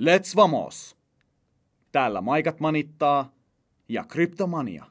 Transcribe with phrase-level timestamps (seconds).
[0.00, 0.96] Let's vamos!
[1.92, 3.34] Täällä Maikat manittaa
[3.88, 4.84] ja Kryptomania.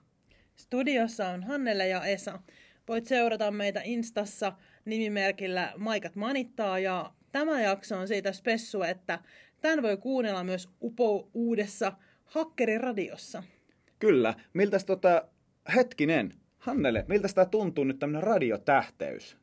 [0.56, 2.40] Studiossa on Hannele ja Esa.
[2.88, 4.54] Voit seurata meitä Instassa
[4.86, 9.20] nimimerkillä Maikat manittaa ja tämä jakso on siitä spessu, että
[9.62, 11.94] tämän voi kuunnella myös Upo uudessa
[12.26, 13.44] Hakkeriradiossa.
[14.00, 14.34] Kyllä.
[14.54, 15.28] Miltä tota,
[15.76, 19.38] hetkinen, Hannele, miltä tämä tuntuu nyt tämmöinen radiotähteys?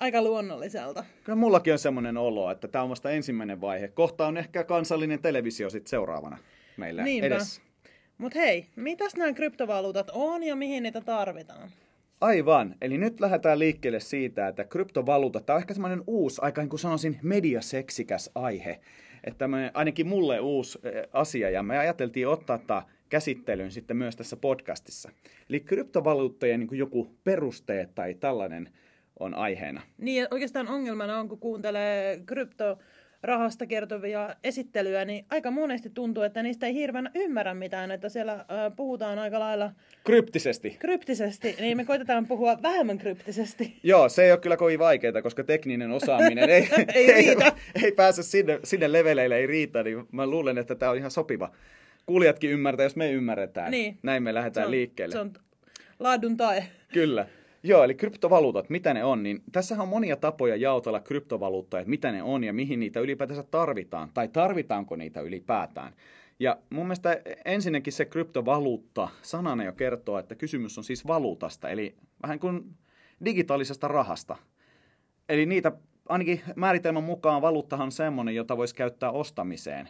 [0.00, 1.04] Aika luonnolliselta.
[1.24, 3.88] Kyllä mullakin on semmoinen olo, että tämä on vasta ensimmäinen vaihe.
[3.88, 6.38] Kohta on ehkä kansallinen televisio sitten seuraavana
[6.76, 7.26] meillä Niinpä.
[7.26, 7.62] edessä.
[8.18, 11.70] Mutta hei, mitäs nämä kryptovaluutat on ja mihin niitä tarvitaan?
[12.20, 12.74] Aivan.
[12.80, 16.80] Eli nyt lähdetään liikkeelle siitä, että kryptovaluutat, tämä on ehkä semmoinen uusi, aika niin kuin
[16.80, 18.80] sanoisin mediaseksikäs aihe.
[19.24, 24.36] Että ainakin mulle uusi eh, asia, ja me ajateltiin ottaa tämä käsittelyyn sitten myös tässä
[24.36, 25.10] podcastissa.
[25.50, 28.68] Eli kryptovaluuttojen niin joku perusteet tai tällainen
[29.20, 29.82] on aiheena.
[29.98, 36.42] Niin, ja oikeastaan ongelmana on, kun kuuntelee kryptorahasta kertovia esittelyjä, niin aika monesti tuntuu, että
[36.42, 38.46] niistä ei hirveän ymmärrä mitään, että siellä äh,
[38.76, 39.72] puhutaan aika lailla
[40.04, 40.76] Kryptisesti.
[40.78, 43.76] kryptisesti, niin me koitetaan puhua vähemmän kryptisesti.
[43.82, 47.36] Joo, se ei ole kyllä kovin vaikeaa, koska tekninen osaaminen ei, Ei ei,
[47.84, 51.50] ei pääse sinne, sinne leveleille, ei riitä, niin mä luulen, että tämä on ihan sopiva.
[52.06, 53.70] Kuulijatkin ymmärtää, jos me ymmärretään.
[53.70, 53.98] Niin.
[54.02, 55.12] Näin me lähdetään Se on, liikkeelle.
[55.12, 55.32] Se on
[55.98, 56.64] laadun tae.
[56.92, 57.26] Kyllä.
[57.62, 62.12] Joo, eli kryptovaluutat, mitä ne on, niin tässä on monia tapoja jaotella kryptovaluuttoja, että mitä
[62.12, 65.92] ne on ja mihin niitä ylipäätänsä tarvitaan, tai tarvitaanko niitä ylipäätään.
[66.38, 71.96] Ja mun mielestä ensinnäkin se kryptovaluutta sanana jo kertoo, että kysymys on siis valuutasta, eli
[72.22, 72.74] vähän kuin
[73.24, 74.36] digitaalisesta rahasta.
[75.28, 75.72] Eli niitä,
[76.08, 79.88] ainakin määritelmän mukaan valuuttahan on semmoinen, jota voisi käyttää ostamiseen.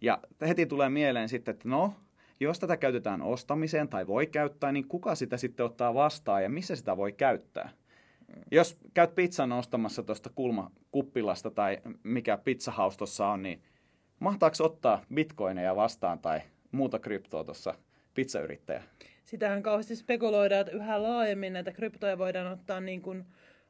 [0.00, 1.94] Ja heti tulee mieleen sitten, että no,
[2.40, 6.76] jos tätä käytetään ostamiseen tai voi käyttää, niin kuka sitä sitten ottaa vastaan ja missä
[6.76, 7.70] sitä voi käyttää?
[8.50, 13.62] Jos käyt pizzan ostamassa tuosta kulmakuppilasta tai mikä pizzahaustossa on, niin
[14.20, 16.40] mahtaako ottaa bitcoineja vastaan tai
[16.72, 17.74] muuta kryptoa tuossa
[18.14, 18.82] pizzayrittäjä?
[19.24, 23.24] Sitähän kauheasti spekuloidaan, että yhä laajemmin näitä kryptoja voidaan ottaa niin kuin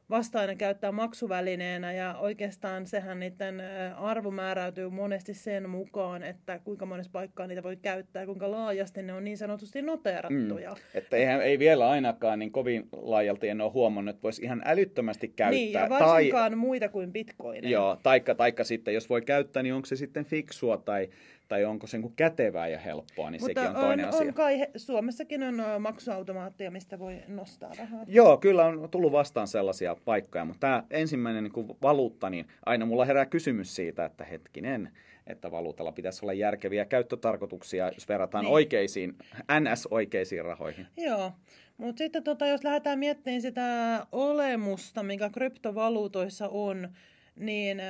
[0.09, 3.61] vastaan ja käyttää maksuvälineenä ja oikeastaan sehän niiden
[3.97, 9.03] arvo määräytyy monesti sen mukaan, että kuinka monessa paikkaa niitä voi käyttää ja kuinka laajasti
[9.03, 10.69] ne on niin sanotusti noteerattuja.
[10.69, 10.77] Mm.
[10.93, 15.27] Että eihän, ei vielä ainakaan niin kovin laajalti en ole huomannut, että voisi ihan älyttömästi
[15.27, 15.51] käyttää.
[15.51, 17.71] Niin, ja varsinkaan tai, muita kuin bitcoineja.
[17.71, 21.09] Joo, taikka, taikka sitten, jos voi käyttää, niin onko se sitten fiksua tai,
[21.49, 24.27] tai onko se niin kätevää ja helppoa, niin Mutta sekin on toinen on, asia.
[24.27, 28.03] on kai, he- Suomessakin on ö, maksuautomaatteja, mistä voi nostaa rahaa.
[28.07, 33.05] Joo, kyllä on tullut vastaan sellaisia paikkoja, mutta tämä ensimmäinen niin valuutta, niin aina mulla
[33.05, 34.91] herää kysymys siitä, että hetkinen,
[35.27, 38.53] että valuutalla pitäisi olla järkeviä käyttötarkoituksia, jos verrataan niin.
[38.53, 39.17] oikeisiin,
[39.59, 40.87] NS-oikeisiin rahoihin.
[40.97, 41.31] Joo,
[41.77, 46.89] mutta sitten tota, jos lähdetään miettimään sitä olemusta, mikä kryptovaluutoissa on,
[47.35, 47.87] niin äh,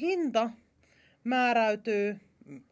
[0.00, 0.50] hinta
[1.24, 2.18] määräytyy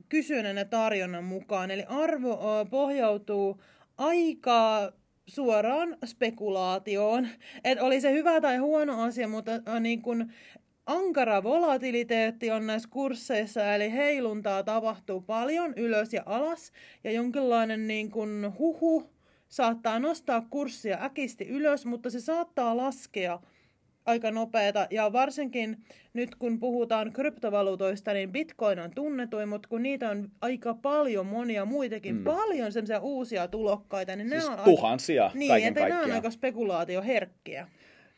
[0.08, 1.70] kysynnän ja tarjonnan mukaan.
[1.70, 2.38] Eli arvo
[2.70, 3.62] pohjautuu
[3.98, 4.92] aika
[5.26, 7.28] suoraan spekulaatioon.
[7.64, 10.32] Että oli se hyvä tai huono asia, mutta niin kun
[10.86, 16.72] ankara volatiliteetti on näissä kursseissa, eli heiluntaa tapahtuu paljon ylös ja alas,
[17.04, 19.10] ja jonkinlainen niin kun huhu
[19.48, 23.38] saattaa nostaa kurssia äkisti ylös, mutta se saattaa laskea
[24.06, 24.86] aika nopeata.
[24.90, 25.76] Ja varsinkin
[26.14, 31.64] nyt kun puhutaan kryptovaluutoista, niin bitcoin on tunnetuin, mutta kun niitä on aika paljon monia
[31.64, 32.24] muitakin, mm.
[32.24, 36.30] paljon semmoisia uusia tulokkaita, niin Siis ne on tuhansia aika, niin, että ne on aika
[36.30, 37.68] spekulaatioherkkiä.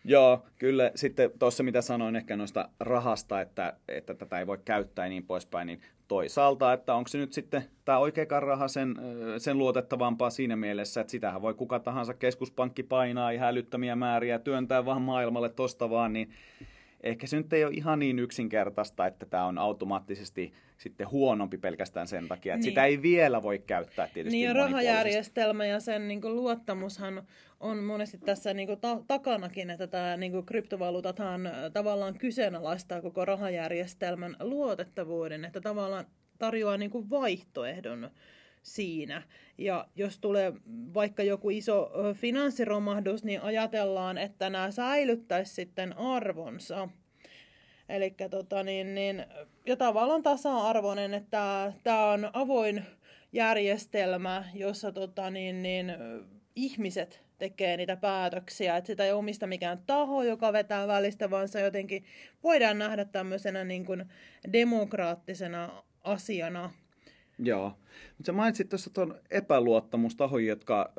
[0.09, 0.91] Joo, kyllä.
[0.95, 5.27] Sitten tuossa mitä sanoin ehkä noista rahasta, että, että tätä ei voi käyttää ja niin
[5.27, 8.95] poispäin, niin toisaalta, että onko se nyt sitten tämä oikeakaan raha sen,
[9.39, 14.39] sen luotettavampaa siinä mielessä, että sitähän voi kuka tahansa keskuspankki painaa ihan älyttömiä määriä ja
[14.39, 16.31] työntää vaan maailmalle tosta vaan, niin
[17.03, 22.07] ehkä se nyt ei ole ihan niin yksinkertaista, että tämä on automaattisesti sitten huonompi pelkästään
[22.07, 22.71] sen takia, että Niin.
[22.71, 27.23] sitä ei vielä voi käyttää tietysti Niin ja rahajärjestelmä ja sen niin kuin, luottamushan
[27.61, 33.25] on monesti tässä niin kuin, ta- takanakin, että tämä niin kuin, kryptovaluutathan tavallaan kyseenalaistaa koko
[33.25, 36.07] rahajärjestelmän luotettavuuden, että tavallaan
[36.39, 38.11] tarjoaa niin kuin, vaihtoehdon
[38.63, 39.23] siinä.
[39.59, 40.53] Ja jos tulee
[40.95, 46.89] vaikka joku iso finanssiromahdus, niin ajatellaan, että nämä säilyttäisi sitten arvonsa.
[47.89, 49.27] Eli tota, niin, niin,
[49.67, 52.85] ja tavallaan tasa-arvoinen, että tämä on avoin
[53.33, 55.93] järjestelmä, jossa tota, niin, niin,
[56.57, 61.61] ihmiset tekee niitä päätöksiä, että sitä ei omista mikään taho, joka vetää välistä, vaan se
[61.61, 62.05] jotenkin
[62.43, 64.05] voidaan nähdä tämmöisenä niin kuin
[64.53, 66.71] demokraattisena asiana.
[67.39, 67.69] Joo.
[68.09, 70.93] Mutta sä mainitsit tuossa tuon epäluottamustahoja, jotka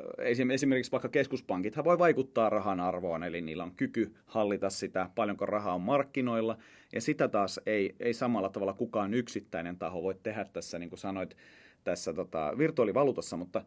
[0.50, 5.74] esimerkiksi vaikka keskuspankithan voi vaikuttaa rahan arvoon, eli niillä on kyky hallita sitä, paljonko rahaa
[5.74, 6.58] on markkinoilla,
[6.92, 10.98] ja sitä taas ei, ei samalla tavalla kukaan yksittäinen taho voi tehdä tässä, niin kuin
[10.98, 11.36] sanoit,
[11.84, 13.64] tässä tota, virtuaalivaluutassa, mutta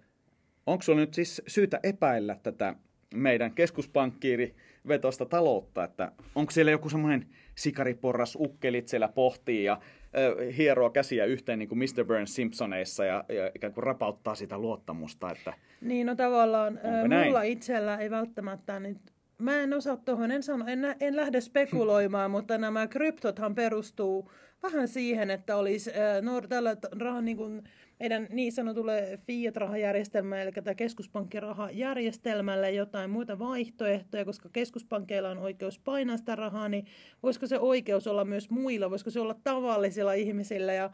[0.67, 2.75] onko sulla nyt siis syytä epäillä tätä
[3.13, 4.55] meidän keskuspankkiiri
[4.87, 7.25] vetosta taloutta, että onko siellä joku semmoinen
[7.55, 12.05] sikariporras ukkelit siellä pohtii ja äh, hieroo käsiä yhteen niin kuin Mr.
[12.05, 15.31] Burns Simpsoneissa ja, ja ikään kuin rapauttaa sitä luottamusta.
[15.31, 18.97] Että niin, no tavallaan äh, mulla itsellä ei välttämättä nyt
[19.37, 24.31] Mä en osaa tuohon, en, sano, en, en lähde spekuloimaan, mutta nämä kryptothan perustuu
[24.63, 27.63] vähän siihen, että olisi äh, no, tällä rahan niin kuin,
[27.99, 36.17] meidän niin sanotulle fiat-rahajärjestelmälle, eli tämä keskuspankkirahajärjestelmälle jotain muita vaihtoehtoja, koska keskuspankkeilla on oikeus painaa
[36.17, 36.85] sitä rahaa, niin
[37.23, 40.89] voisiko se oikeus olla myös muilla, voisiko se olla tavallisilla ihmisillä ja,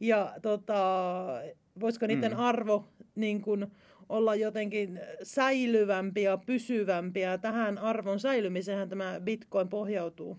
[0.00, 1.24] ja tota,
[1.80, 2.38] voisiko niiden mm.
[2.38, 3.66] arvo niin kuin,
[4.08, 10.38] olla jotenkin säilyvämpi ja pysyvämpi ja tähän arvon säilymiseen tämä bitcoin pohjautuu.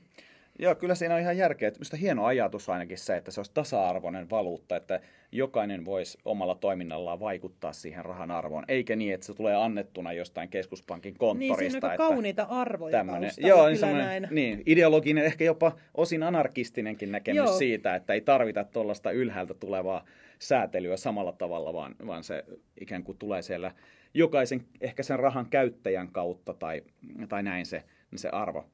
[0.60, 1.72] Joo, kyllä siinä on ihan järkeä.
[1.72, 5.00] Minusta hieno ajatus ainakin se, että se olisi tasa-arvoinen valuutta, että
[5.32, 10.50] jokainen voisi omalla toiminnallaan vaikuttaa siihen rahan arvoon, eikä niin, että se tulee annettuna jostain
[10.50, 11.62] keskuspankin konttorista.
[11.62, 14.28] Niin, siinä on kauniita arvoja tämmönen, Joo, niin, näin.
[14.32, 17.58] niin, ideologinen, ehkä jopa osin anarkistinenkin näkemys joo.
[17.58, 20.06] siitä, että ei tarvita tuollaista ylhäältä tulevaa
[20.40, 22.44] säätelyä samalla tavalla, vaan, vaan se
[22.82, 23.72] ikään kuin tulee siellä
[24.14, 26.82] jokaisen ehkä sen rahan käyttäjän kautta tai,
[27.30, 27.84] tai näin se,
[28.16, 28.66] se arvo.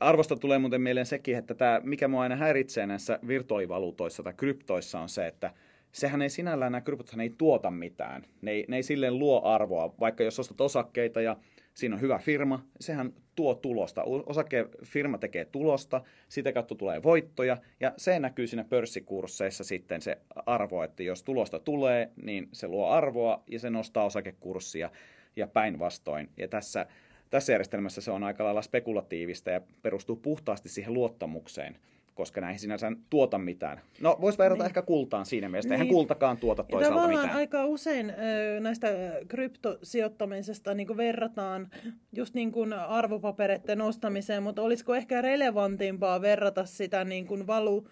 [0.00, 5.00] Arvosta tulee muuten mieleen sekin, että tämä, mikä mua aina häiritsee näissä virtuaalivaluutoissa tai kryptoissa
[5.00, 5.50] on se, että
[5.92, 8.22] sehän ei sinällään, nämä kryptothan ei tuota mitään.
[8.42, 11.36] Ne ei, ne ei silleen luo arvoa, vaikka jos ostat osakkeita ja
[11.74, 14.02] siinä on hyvä firma, sehän tuo tulosta.
[14.04, 20.82] Osakefirma tekee tulosta, sitä kautta tulee voittoja ja se näkyy siinä pörssikursseissa sitten se arvo,
[20.82, 24.90] että jos tulosta tulee, niin se luo arvoa ja se nostaa osakekurssia
[25.36, 26.30] ja päinvastoin.
[26.36, 26.86] Ja tässä
[27.34, 31.78] tässä järjestelmässä se on aika lailla spekulatiivista ja perustuu puhtaasti siihen luottamukseen
[32.14, 33.80] koska näihin sinänsä tuota mitään.
[34.00, 34.66] No, voisi verrata niin.
[34.66, 35.68] ehkä kultaan siinä mielessä.
[35.68, 35.72] Niin.
[35.72, 37.36] Eihän kultakaan tuota toisaalta ja mitään.
[37.36, 38.12] aika usein
[38.60, 38.88] näistä
[39.28, 41.70] kryptosijoittamisesta niin verrataan
[42.12, 47.88] just niin kuin arvopapereiden ostamiseen, mutta olisiko ehkä relevantimpaa verrata sitä niin kuin valu,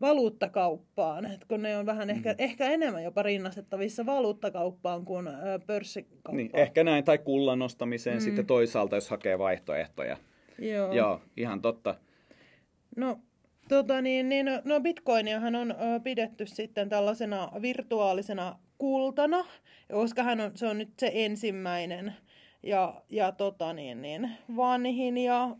[0.00, 2.36] valuuttakauppaan, Et kun ne on vähän ehkä, mm.
[2.38, 5.28] ehkä enemmän jopa rinnastettavissa valuuttakauppaan kuin
[5.66, 6.36] pörssikauppaan.
[6.36, 8.20] Niin, ehkä näin, tai kullan nostamiseen mm.
[8.20, 10.16] sitten toisaalta, jos hakee vaihtoehtoja.
[10.58, 10.92] Joo.
[10.92, 11.94] Joo, ihan totta.
[12.96, 13.18] No,
[13.68, 19.44] tota niin, niin, no bitcoiniahan on ö, pidetty sitten tällaisena virtuaalisena kultana,
[19.92, 22.14] koska hän on, se on nyt se ensimmäinen
[22.62, 25.56] ja, ja tota niin, niin, vanhin ja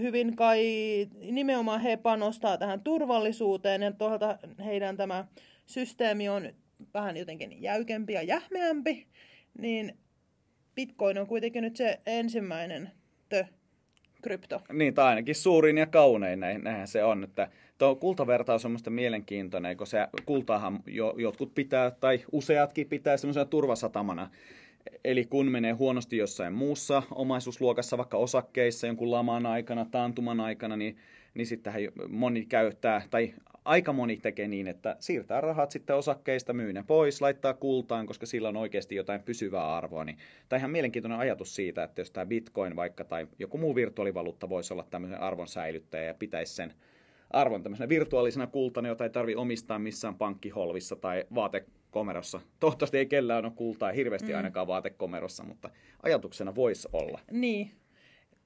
[0.00, 0.60] hyvin kai
[1.30, 5.24] nimenomaan he panostaa tähän turvallisuuteen ja tuolta heidän tämä
[5.66, 6.52] systeemi on
[6.94, 9.06] vähän jotenkin jäykempi ja jähmeämpi,
[9.58, 9.98] niin
[10.74, 12.90] Bitcoin on kuitenkin nyt se ensimmäinen
[13.28, 13.44] tö
[14.22, 14.62] krypto.
[14.72, 17.24] Niin, tai ainakin suurin ja kaunein, näinhän se on.
[17.24, 17.48] Että
[17.78, 23.44] tuo kultavertaus on minusta mielenkiintoinen, kun se kultaahan jo, jotkut pitää, tai useatkin pitää semmoisena
[23.44, 24.30] turvasatamana
[25.04, 30.96] Eli kun menee huonosti jossain muussa omaisuusluokassa, vaikka osakkeissa jonkun laman aikana, taantuman aikana, niin,
[31.34, 33.34] niin sittenhän moni käyttää, tai
[33.64, 38.26] aika moni tekee niin, että siirtää rahat sitten osakkeista, myy ne pois, laittaa kultaan, koska
[38.26, 40.04] sillä on oikeasti jotain pysyvää arvoa.
[40.04, 44.48] Niin, tämä ihan mielenkiintoinen ajatus siitä, että jos tämä bitcoin vaikka tai joku muu virtuaalivaluutta
[44.48, 46.74] voisi olla tämmöisen arvon säilyttäjä ja pitäisi sen
[47.30, 52.40] arvon tämmöisenä virtuaalisena kultana, jota ei tarvitse omistaa missään pankkiholvissa tai vaatekomerossa.
[52.60, 54.36] Toivottavasti ei kellään ole kultaa hirveästi mm.
[54.36, 55.70] ainakaan vaatekomerossa, mutta
[56.02, 57.20] ajatuksena voisi olla.
[57.30, 57.70] Niin.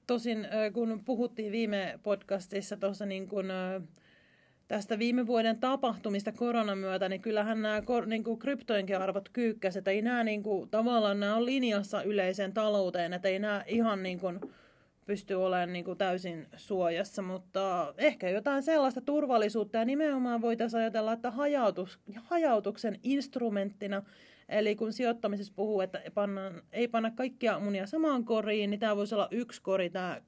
[0.07, 3.45] Tosin kun puhuttiin viime podcastissa tuossa niin kun,
[4.67, 9.87] tästä viime vuoden tapahtumista koronan myötä, niin kyllähän nämä niin kuin kryptojenkin arvot kyykkäsivät.
[9.87, 14.19] Ei nämä niin kuin, tavallaan nämä on linjassa yleiseen talouteen, että ei nämä ihan niin
[14.19, 14.39] kuin,
[15.09, 19.77] pysty olemaan niin kuin täysin suojassa, mutta ehkä jotain sellaista turvallisuutta.
[19.77, 24.03] Ja nimenomaan voitaisiin ajatella, että hajautus, hajautuksen instrumenttina,
[24.49, 28.95] eli kun sijoittamisessa puhuu, että ei panna, ei panna kaikkia munia samaan koriin, niin tämä
[28.95, 30.21] voisi olla yksi kori, tämä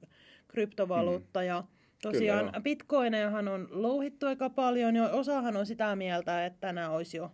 [0.48, 1.40] kryptovaluutta.
[1.40, 1.46] Mm.
[1.46, 1.64] ja
[2.02, 7.16] tosiaan Kyllä, bitcoinejahan on louhittu aika paljon, ja osahan on sitä mieltä, että nämä olisi
[7.16, 7.32] jo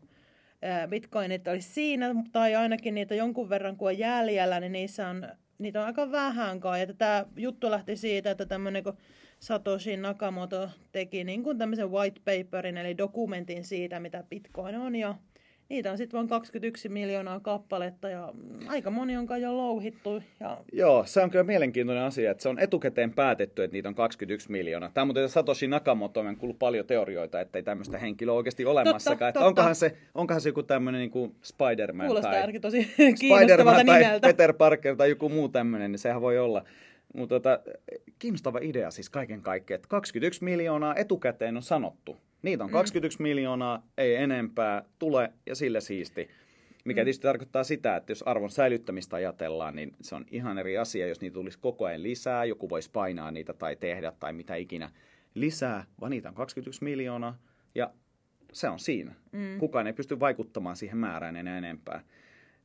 [0.88, 5.80] bitcoinit olisi siinä, tai ainakin niitä jonkun verran kuin on jäljellä, niin niissä on niitä
[5.80, 6.86] on aika vähän kai.
[6.98, 8.96] Tämä juttu lähti siitä, että tämmöinen kun
[9.38, 15.14] Satoshi Nakamoto teki niin kuin tämmöisen white paperin, eli dokumentin siitä, mitä Bitcoin on, ja
[15.68, 18.32] niitä on sitten vain 21 miljoonaa kappaletta ja
[18.66, 20.22] aika moni on kai jo louhittu.
[20.40, 20.58] Ja...
[20.72, 24.50] Joo, se on kyllä mielenkiintoinen asia, että se on etukäteen päätetty, että niitä on 21
[24.50, 24.90] miljoonaa.
[24.94, 29.18] Tämä on muuten Satoshi Nakamoto, on kuullut paljon teorioita, että ei tämmöistä henkilöä oikeasti olemassakaan.
[29.18, 29.46] Totta, että totta.
[29.48, 32.82] Onkohan, se, onkohan se joku tämmöinen niin kuin Spider-Man Kuulostaa tai, tosi
[33.16, 34.28] Spider-Man tai nimeltä.
[34.28, 36.64] Peter Parker tai joku muu tämmöinen, niin sehän voi olla.
[37.14, 37.60] Mutta tota,
[38.18, 42.16] kiinnostava idea siis kaiken kaikkiaan, että 21 miljoonaa etukäteen on sanottu.
[42.42, 43.22] Niitä on 21 mm.
[43.22, 46.28] miljoonaa, ei enempää, tule ja sille siisti.
[46.84, 47.04] Mikä mm.
[47.04, 51.20] tietysti tarkoittaa sitä, että jos arvon säilyttämistä ajatellaan, niin se on ihan eri asia, jos
[51.20, 54.90] niitä tulisi koko ajan lisää, joku voisi painaa niitä tai tehdä tai mitä ikinä
[55.34, 57.38] lisää, vaan niitä on 21 miljoonaa
[57.74, 57.90] ja
[58.52, 59.14] se on siinä.
[59.32, 59.58] Mm.
[59.58, 62.02] Kukaan ei pysty vaikuttamaan siihen määrään enää enempää.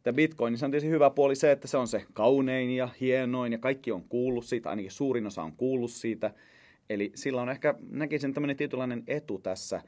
[0.04, 3.58] Tämä Bitcoin on tietysti hyvä puoli se, että se on se kaunein ja hienoin ja
[3.58, 6.34] kaikki on kuullut siitä, ainakin suurin osa on kuullut siitä–
[6.94, 9.82] Eli sillä on ehkä, näkisin tämmöinen tietynlainen etu tässä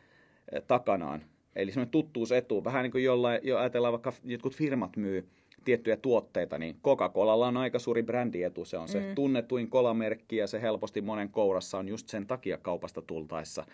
[0.51, 1.21] eh, takanaan.
[1.55, 5.29] Eli semmoinen tuttuusetu, vähän niin kuin jollain, jo ajatellaan vaikka jotkut firmat myy
[5.65, 8.65] tiettyjä tuotteita, niin Coca-Colalla on aika suuri brändietu.
[8.65, 9.15] Se on se mm.
[9.15, 13.65] tunnetuin kolamerkki ja se helposti monen kourassa on just sen takia kaupasta tultaessa.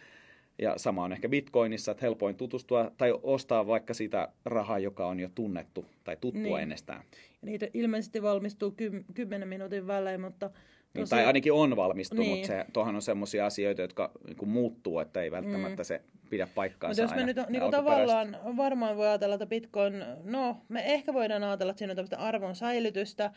[0.62, 5.20] Ja sama on ehkä Bitcoinissa, että helpoin tutustua tai ostaa vaikka sitä rahaa, joka on
[5.20, 6.60] jo tunnettu tai tuttua niin.
[6.60, 7.04] ennestään.
[7.42, 10.50] Ja niitä ilmeisesti valmistuu ky- 10 minuutin välein, mutta
[10.94, 12.26] niin, tai ainakin on valmistunut.
[12.26, 12.48] Niin.
[12.48, 15.86] Se, tuohan on sellaisia asioita, jotka niin muuttuu, että ei välttämättä mm.
[15.86, 20.58] se pidä paikkaansa Mutta jos me nyt niin tavallaan varmaan voi ajatella, että Bitcoin, no
[20.70, 23.32] me ehkä voidaan ajatella, että siinä on tämmöistä arvon säilytystä,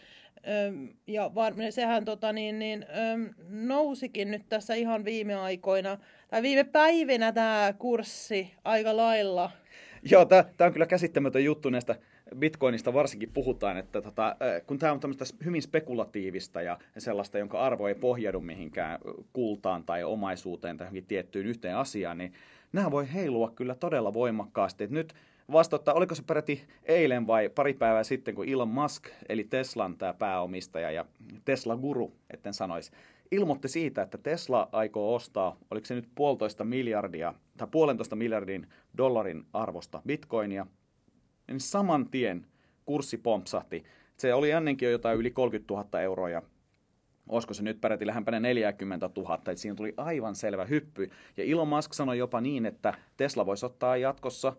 [1.06, 2.86] ja var, sehän tota, niin, niin,
[3.48, 9.50] nousikin nyt tässä ihan viime aikoina, tai viime päivinä tämä kurssi aika lailla.
[10.10, 11.96] Joo, tämä on kyllä käsittämätön juttu näistä
[12.38, 17.88] Bitcoinista varsinkin puhutaan, että tota, kun tämä on tämmöistä hyvin spekulatiivista ja sellaista, jonka arvo
[17.88, 18.98] ei pohjaudu mihinkään
[19.32, 22.32] kultaan tai omaisuuteen tai johonkin tiettyyn yhteen asiaan, niin
[22.72, 24.84] nämä voi heilua kyllä todella voimakkaasti.
[24.84, 25.14] Et nyt
[25.52, 30.14] vasta, oliko se peräti eilen vai pari päivää sitten, kun Elon Musk, eli Teslan tämä
[30.14, 31.04] pääomistaja ja
[31.44, 32.92] Tesla-guru, etten sanoisi,
[33.30, 38.66] ilmoitti siitä, että Tesla aikoo ostaa, oliko se nyt puolitoista miljardia tai puolentoista miljardin
[38.98, 40.66] dollarin arvosta bitcoinia
[41.48, 42.46] niin saman tien
[42.84, 43.84] kurssi pompsahti.
[44.16, 46.42] Se oli ennenkin jo jotain yli 30 000 euroa ja
[47.28, 51.10] olisiko se nyt peräti lähempänä 40 000, että siinä tuli aivan selvä hyppy.
[51.36, 54.56] Ja Elon Musk sanoi jopa niin, että Tesla voisi ottaa jatkossa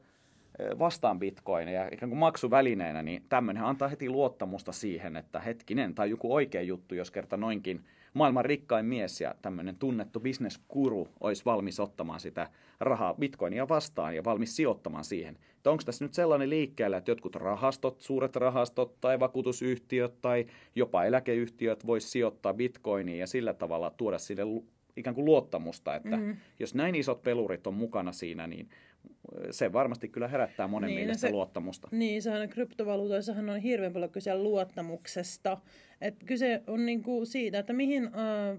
[0.59, 6.09] eh, vastaan bitcoineja ikään kuin maksuvälineenä, niin tämmöinen antaa heti luottamusta siihen, että hetkinen, tai
[6.09, 7.85] joku oikea juttu, jos kerta noinkin
[8.15, 14.23] maailman rikkain mies ja tämmöinen tunnettu bisneskuru olisi valmis ottamaan sitä rahaa bitcoinia vastaan ja
[14.23, 15.37] valmis sijoittamaan siihen.
[15.57, 20.45] Että onko tässä nyt sellainen liikkeellä, että jotkut rahastot, suuret rahastot tai vakuutusyhtiöt tai
[20.75, 24.63] jopa eläkeyhtiöt voisi sijoittaa bitcoiniin ja sillä tavalla tuoda sille
[24.97, 26.37] ikään kuin luottamusta, että mm-hmm.
[26.59, 28.69] jos näin isot pelurit on mukana siinä, niin
[29.51, 31.87] se varmasti kyllä herättää monen niin, mielestä se, luottamusta.
[31.91, 35.57] Niin, sehän kryptovaluutoissahan on hirveän paljon kyse luottamuksesta.
[36.01, 38.11] Et kyse on niinku siitä, että mihin äh,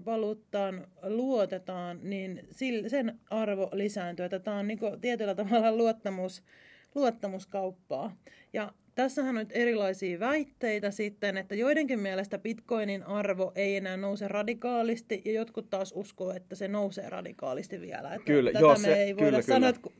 [0.05, 2.47] valuuttaan luotetaan, niin
[2.87, 4.25] sen arvo lisääntyy.
[4.25, 6.43] Että tämä on niinku tietyllä tavalla luottamus,
[6.95, 8.17] luottamuskauppaa.
[8.53, 14.27] Ja Tässähän on nyt erilaisia väitteitä sitten, että joidenkin mielestä bitcoinin arvo ei enää nouse
[14.27, 18.13] radikaalisti ja jotkut taas uskoo, että se nousee radikaalisti vielä.
[18.13, 19.95] Että kyllä, tätä joo, me se, ei voida kyllä, sanoa, kyllä.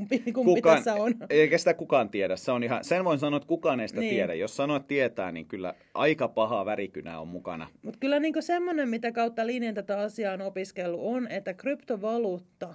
[0.00, 1.14] Että kumpi, kumpi kukaan, tässä on.
[1.30, 2.36] Eikä sitä kukaan tiedä.
[2.36, 4.14] Se on ihan, sen voin sanoa, että kukaan ei sitä niin.
[4.14, 4.34] tiedä.
[4.34, 7.68] Jos sanoit tietää, niin kyllä aika paha värikynä on mukana.
[7.82, 12.74] Mutta kyllä niin semmoinen, mitä kautta linjan tätä asiaa on opiskellut, on, että kryptovaluutta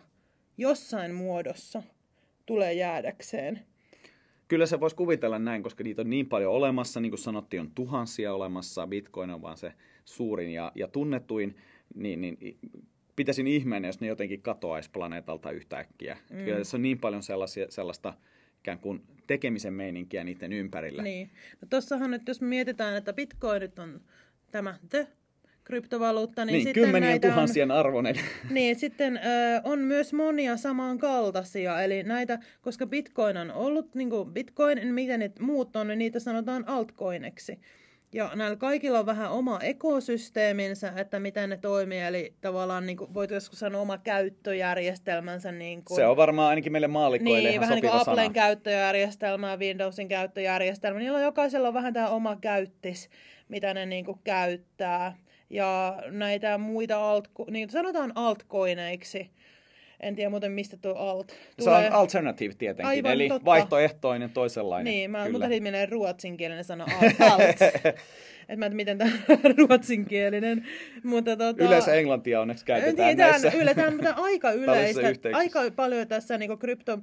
[0.58, 1.84] jossain muodossa
[2.46, 3.60] tulee jäädäkseen.
[4.48, 7.72] Kyllä se voisi kuvitella näin, koska niitä on niin paljon olemassa, niin kuin sanottiin, on
[7.76, 9.74] tuhansia olemassa, Bitcoin on vaan se
[10.06, 11.56] suurin ja, ja tunnetuin,
[11.96, 12.38] niin, niin
[13.18, 16.18] pitäisin ihmeen, jos ne jotenkin katoaisi planeetalta yhtäkkiä.
[16.30, 16.46] Mm.
[16.46, 18.14] Kyllä tässä on niin paljon sellaisia, sellaista
[18.60, 21.04] ikään kuin tekemisen meininkiä niiden ympärillä.
[21.04, 21.30] Niin.
[21.62, 24.02] No tossahan nyt, jos mietitään, että Bitcoin nyt on
[24.52, 25.08] tämä The
[25.64, 28.16] kryptovaluutta, niin, niin sitten kymmenien näitä tuhansien on, arvoinen.
[28.50, 29.20] Niin, sitten ö,
[29.64, 35.32] on myös monia samankaltaisia, eli näitä, koska Bitcoin on ollut, niin kuin Bitcoin, mitä ne
[35.40, 37.60] muut on, niin niitä sanotaan altcoineksi.
[38.14, 43.14] Ja näillä kaikilla on vähän oma ekosysteeminsä, että miten ne toimii, eli tavallaan niin kuin,
[43.14, 45.52] voit joskus sanoa oma käyttöjärjestelmänsä.
[45.52, 50.08] Niin kuin, se on varmaan ainakin meille maalikoille niin, vähän niin kuin Applen käyttöjärjestelmä, Windowsin
[50.08, 53.10] käyttöjärjestelmä, niillä on jokaisella on vähän tämä oma käyttis,
[53.50, 55.18] mitä ne niin kuin käyttää
[55.50, 59.32] ja näitä muita alt, niin sanotaan altcoineiksi.
[60.00, 61.82] En tiedä muuten mistä tuo alt tulee.
[61.82, 63.46] Se on alternative tietenkin, Aivan eli totta.
[63.46, 64.94] vaihtoehtoinen toisenlainen.
[64.94, 66.86] Niin, mä, mutta siitä menee ruotsinkielinen sana
[67.20, 67.62] alt.
[68.50, 69.12] että mä en miten tämä
[69.58, 70.68] ruotsinkielinen.
[71.04, 73.52] Mutta tota, Yleensä englantia onneksi käytetään niin, näissä.
[73.52, 75.02] Yle, tämä on aika yleistä.
[75.34, 77.00] aika paljon tässä niin krypto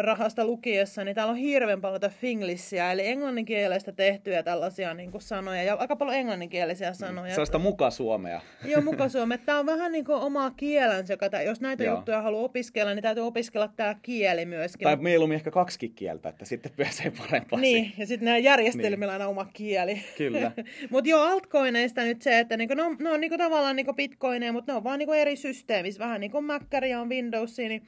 [0.00, 5.62] rahasta lukiessa, niin täällä on hirveän paljon finglissiä, eli englanninkielestä tehtyjä tällaisia niin kuin sanoja,
[5.62, 6.94] ja aika paljon englanninkielisiä mm.
[6.94, 7.30] sanoja.
[7.30, 8.40] Sellaista muka-suomea.
[8.64, 9.38] Joo, muka-suomea.
[9.46, 11.96] Tämä on vähän niin kuin oma kielensä, joka jos näitä Joo.
[11.96, 14.84] juttuja haluaa opiskella, niin täytyy opiskella tämä kieli myöskin.
[14.84, 17.62] Tai mieluummin ehkä kaksi kieltä, että sitten pääsee parempaan.
[17.62, 19.22] Niin, ja sitten nämä järjestelmillä niin.
[19.22, 20.02] on oma kieli.
[20.18, 20.52] Kyllä.
[20.90, 24.72] mutta joo, altcoineista nyt se, että niinku, no, ne on niinku tavallaan niinku bitcoineja, mutta
[24.72, 27.82] ne on vaan niinku eri systeemissä, vähän niin kuin Maccaria on Windowsia, niin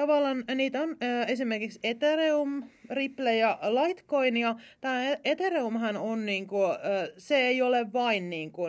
[0.00, 6.78] tavallaan niitä on äh, esimerkiksi Ethereum, Ripple ja Litecoin, ja tämä Ethereumhan on, niinku, äh,
[7.16, 8.62] se ei ole vain niinku,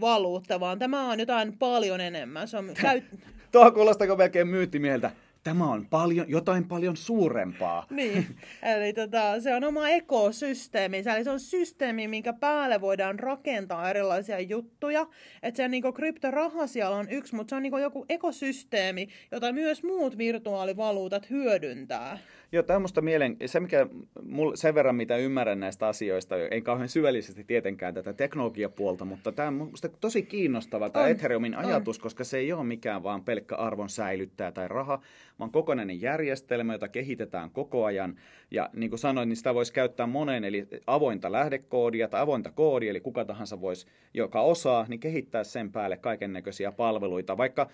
[0.00, 2.48] valuutta, vaan tämä on jotain paljon enemmän.
[2.48, 3.04] Se on käyt...
[3.52, 5.10] Tuo kuulostaa melkein myyttimieltä
[5.44, 7.86] tämä on paljon, jotain paljon suurempaa.
[7.90, 8.26] Niin,
[8.62, 14.40] eli tota, se on oma ekosysteemi, eli se on systeemi, minkä päälle voidaan rakentaa erilaisia
[14.40, 15.06] juttuja.
[15.42, 19.82] Että se niin kryptoraha siellä on yksi, mutta se on niin joku ekosysteemi, jota myös
[19.82, 22.18] muut virtuaalivaluutat hyödyntää.
[22.52, 23.36] Joo, tämä on musta mielen...
[23.46, 23.86] Se, mikä
[24.22, 29.48] mul, sen verran, mitä ymmärrän näistä asioista, ei kauhean syvällisesti tietenkään tätä teknologiapuolta, mutta tämä
[29.48, 32.02] on musta tosi kiinnostava tämä Ethereumin ajatus, on.
[32.02, 35.00] koska se ei ole mikään vaan pelkkä arvon säilyttää tai raha,
[35.38, 38.16] vaan kokonainen järjestelmä, jota kehitetään koko ajan.
[38.50, 42.90] Ja niin kuin sanoin, niin sitä voisi käyttää moneen, eli avointa lähdekoodia tai avointa koodia,
[42.90, 47.36] eli kuka tahansa voisi, joka osaa, niin kehittää sen päälle kaiken näköisiä palveluita.
[47.36, 47.70] Vaikka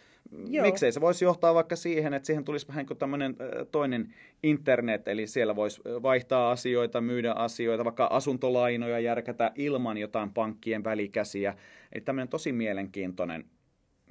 [0.48, 0.66] Joo.
[0.66, 3.36] miksei se voisi johtaa vaikka siihen, että siihen tulisi vähän kuin tämmöinen
[3.70, 4.67] toinen internet,
[5.06, 11.54] eli siellä voisi vaihtaa asioita, myydä asioita, vaikka asuntolainoja järkätä ilman jotain pankkien välikäsiä.
[11.92, 13.44] Eli tämmöinen tosi mielenkiintoinen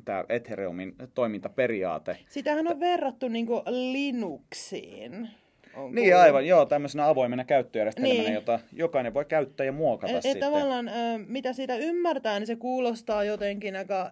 [0.05, 2.17] tämä Ethereumin toimintaperiaate.
[2.29, 5.29] Sitähän on verrattu niin Linuxiin.
[5.75, 6.21] On niin kuullut.
[6.21, 8.33] aivan, joo, tämmöisenä avoimena käyttöjärjestelmänä, niin.
[8.33, 10.43] jota jokainen voi käyttää ja muokata et, sitten.
[10.43, 10.89] Et tavallaan,
[11.27, 14.11] mitä siitä ymmärtää, niin se kuulostaa jotenkin aika,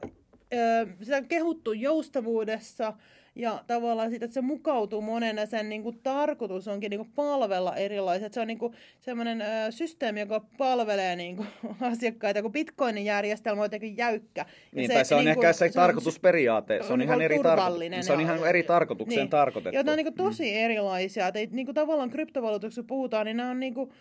[1.02, 2.94] sitä on kehuttu joustavuudessa,
[3.36, 7.76] ja tavallaan siitä, että se mukautuu monen sen niin kuin, tarkoitus onkin niin kuin, palvella
[7.76, 8.34] erilaiset.
[8.34, 11.48] Se on niin kuin, sellainen ö, systeemi, joka palvelee niin kuin,
[11.92, 14.46] asiakkaita, kun Bitcoinin järjestelmä on jotenkin jäykkä.
[14.72, 16.80] Niin, se, tai se on niin ehkä se, se tarkoitusperiaate.
[16.88, 19.30] Se on, ihan eri, tarko- se on ihan eri tarkoitukseen niin.
[19.30, 19.78] tarkoitettu.
[19.78, 20.58] Ja nämä on niin kuin, tosi mm.
[20.58, 21.32] erilaisia.
[21.34, 23.92] Et, niin kuin, tavallaan kryptovaluutuksessa puhutaan, niin nämä on niin kuin,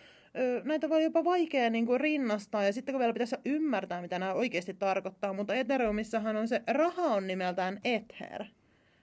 [0.63, 4.33] näitä voi jopa vaikea niin kuin rinnastaa, ja sitten kun vielä pitäisi ymmärtää, mitä nämä
[4.33, 8.45] oikeasti tarkoittaa, mutta Ethereumissahan on se, raha on nimeltään Ether.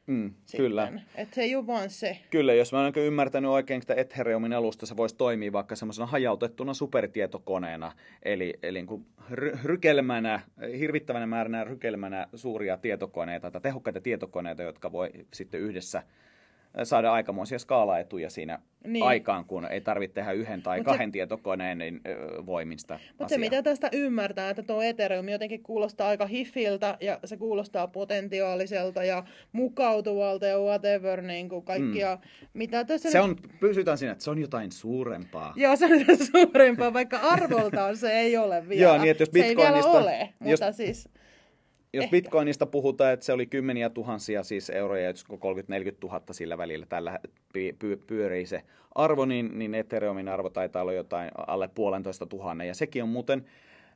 [0.07, 0.93] Mm, kyllä.
[1.15, 2.19] Että se ei ole vaan se.
[2.31, 6.75] Kyllä, jos mä olen ymmärtänyt oikein, että Ethereumin alusta se voisi toimia vaikka semmoisena hajautettuna
[6.75, 10.41] supertietokoneena, eli, eli niin kuin ry- rykelmänä,
[10.79, 16.03] hirvittävänä määränä rykelmänä suuria tietokoneita tai tehokkaita tietokoneita, jotka voi sitten yhdessä
[16.83, 19.05] saada aikamoisia skaalaetuja siinä niin.
[19.05, 21.13] aikaan, kun ei tarvitse tehdä yhden tai Mut kahden se...
[21.13, 22.01] tietokoneen niin,
[22.47, 27.19] voimin sitä Mutta se, mitä tästä ymmärtää, että tuo Ethereum jotenkin kuulostaa aika hiffiltä ja
[27.25, 32.49] se kuulostaa potentiaaliselta ja mukautuvalta ja whatever, niin kuin kaikkia, mm.
[32.55, 33.11] mitä tässä...
[33.11, 35.53] Se on, pysytään siinä, että se on jotain suurempaa.
[35.57, 38.83] Joo, se on jotain suurempaa, vaikka arvoltaan se ei ole vielä.
[38.83, 39.93] Joo, niin että jos Bitcoinista...
[39.93, 40.77] Se ei vielä ole, mutta jos...
[40.77, 41.09] siis
[41.93, 42.11] jos Ehkä.
[42.11, 45.15] bitcoinista puhutaan, että se oli kymmeniä tuhansia siis euroja, 30-40
[46.03, 47.19] 000 sillä välillä tällä
[48.07, 48.63] pyörii se
[48.95, 52.69] arvo, niin, niin Ethereumin arvo taitaa olla jotain alle puolentoista tuhannen.
[52.69, 53.45] Ja sekin on muuten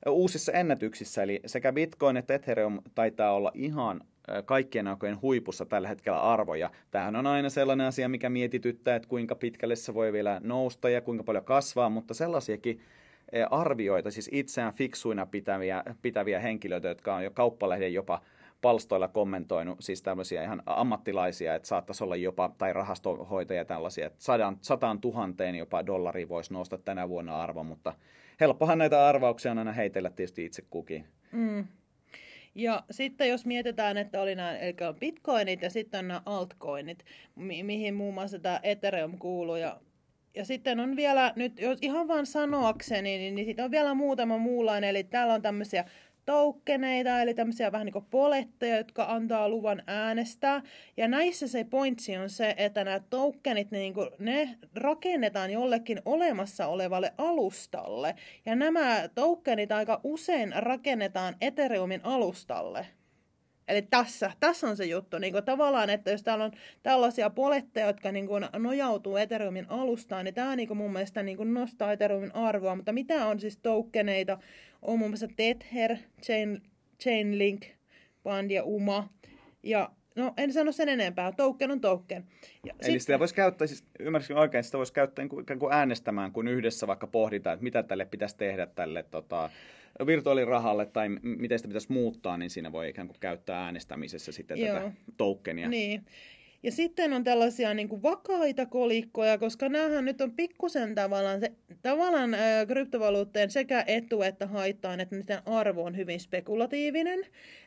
[0.09, 4.01] uusissa ennätyksissä, eli sekä Bitcoin että Ethereum taitaa olla ihan
[4.45, 6.71] kaikkien aikojen huipussa tällä hetkellä arvoja.
[6.91, 11.01] Tämähän on aina sellainen asia, mikä mietityttää, että kuinka pitkälle se voi vielä nousta ja
[11.01, 12.81] kuinka paljon kasvaa, mutta sellaisiakin
[13.51, 18.21] arvioita, siis itseään fiksuina pitäviä, pitäviä henkilöitä, jotka on jo kauppalehden jopa
[18.63, 24.57] palstoilla kommentoinut, siis tämmöisiä ihan ammattilaisia, että saattaisi olla jopa, tai rahastohoitajia tällaisia, että sadan,
[24.61, 27.95] sataan tuhanteen jopa dollari voisi nousta tänä vuonna arvo, mutta
[28.41, 31.05] helppohan näitä arvauksia on aina heitellä tietysti itse kukin.
[31.33, 31.67] Mm.
[32.55, 37.05] Ja sitten jos mietitään, että oli nämä eli on bitcoinit ja sitten on nämä altcoinit,
[37.35, 39.81] mi- mihin muun muassa tämä Ethereum kuuluu ja
[40.37, 44.39] ja sitten on vielä, nyt jos ihan vaan sanoakseni, niin, niin sitten on vielä muutama
[44.39, 45.85] muunlainen, eli täällä on tämmöisiä
[46.27, 50.63] toukkeneita, eli tämmöisiä vähän niin kuin poletteja, jotka antaa luvan äänestää.
[50.97, 56.03] Ja näissä se pointsi on se, että nämä tokenit, ne, niin kuin, ne rakennetaan jollekin
[56.05, 58.15] olemassa olevalle alustalle.
[58.47, 62.87] Ja nämä tokenit aika usein rakennetaan Ethereumin alustalle.
[63.69, 65.19] Eli tässä, tässä on se juttu.
[65.19, 66.53] Niin kuin tavallaan, että jos täällä on
[66.83, 71.37] tällaisia poletteja, jotka niin kuin nojautuu Ethereumin alustaan, niin tämä niin kuin mun mielestä niin
[71.37, 72.77] kuin nostaa Ethereumin arvoa.
[72.77, 74.39] Mutta mitä on siis tokeneita?
[74.83, 76.63] On muun muassa Tether, Chain,
[77.03, 77.65] Chainlink,
[78.23, 79.09] Band ja UMA.
[79.63, 81.33] Ja No, en sano sen enempää.
[81.33, 82.25] Token on token.
[82.67, 83.01] Ja Eli sit...
[83.01, 87.07] sitä voisi käyttää, siis ymmärsin oikein, sitä voisi käyttää ikään kuin äänestämään, kun yhdessä vaikka
[87.07, 89.51] pohditaan, että mitä tälle pitäisi tehdä tälle tota,
[90.07, 94.75] virtuaalirahalle tai miten sitä pitäisi muuttaa, niin siinä voi ikään kuin käyttää äänestämisessä sitten Joo.
[94.75, 95.69] tätä tokenia.
[95.69, 96.05] Niin.
[96.67, 101.53] Ja sitten on tällaisia niin kuin vakaita kolikkoja, koska näähän nyt on pikkusen tavallaan, se,
[101.83, 107.21] tavallaan ää, kryptovaluutteen sekä etu että haittaan, että niiden arvo on hyvin spekulatiivinen.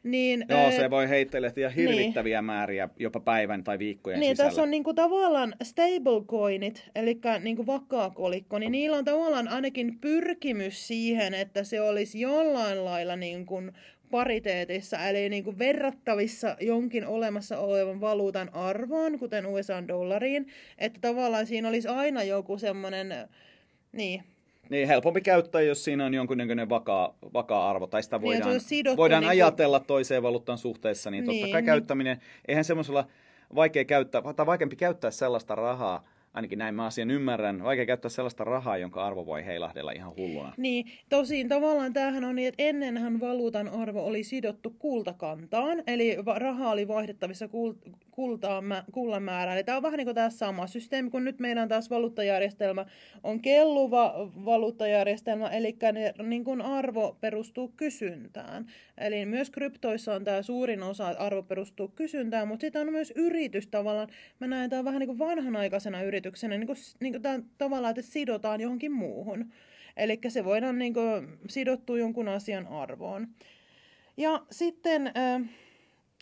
[0.03, 2.45] Niin, Joo, ää, se voi heitteillä ja hirvittäviä niin.
[2.45, 4.49] määriä jopa päivän tai viikkojen niin, sisällä.
[4.49, 9.47] tässä on niin kuin, tavallaan stablecoinit, eli niin kuin vakaa kolikko, niin niillä on tavallaan
[9.47, 13.71] ainakin pyrkimys siihen, että se olisi jollain lailla niin kuin
[14.11, 21.67] pariteetissa, eli niin kuin verrattavissa jonkin olemassa olevan valuutan arvoon, kuten USA-dollariin, että tavallaan siinä
[21.67, 23.13] olisi aina joku semmoinen,
[23.91, 24.23] niin,
[24.69, 28.97] niin, helpompi käyttää, jos siinä on jonkunnäköinen vakaa, vakaa arvo, tai sitä niin, voidaan, niin,
[28.97, 31.65] voidaan niin ajatella toiseen valuuttaan suhteessa, niin, niin totta kai niin.
[31.65, 32.17] käyttäminen,
[32.47, 33.07] eihän semmoisella
[33.55, 36.07] vaikea käyttää, tai vaikeampi käyttää sellaista rahaa,
[36.39, 40.53] ainakin näin mä asian ymmärrän, vaikea käyttää sellaista rahaa, jonka arvo voi heilahdella ihan hulluna.
[40.57, 46.71] Niin, tosin tavallaan tämähän on niin, että ennenhän valuutan arvo oli sidottu kultakantaan, eli raha
[46.71, 49.57] oli vaihdettavissa kul- kultaan, kullan määrään.
[49.57, 52.85] Eli tämä on vähän niin kuin tämä sama systeemi, kun nyt meidän taas valuuttajärjestelmä
[53.23, 54.13] on kelluva
[54.45, 58.65] valuuttajärjestelmä, eli ne, niin kuin arvo perustuu kysyntään.
[58.97, 63.67] Eli myös kryptoissa on tämä suurin osa, arvo perustuu kysyntään, mutta sitten on myös yritys
[63.67, 64.07] tavallaan.
[64.39, 68.11] Mä näen tämä vähän niin kuin vanhanaikaisena yrityksenä, niin kuin, niin kuin tämä, tavallaan, että
[68.11, 69.51] sidotaan johonkin muuhun.
[69.97, 73.27] Eli se voidaan niin kuin, sidottua jonkun asian arvoon.
[74.17, 75.49] Ja sitten äh,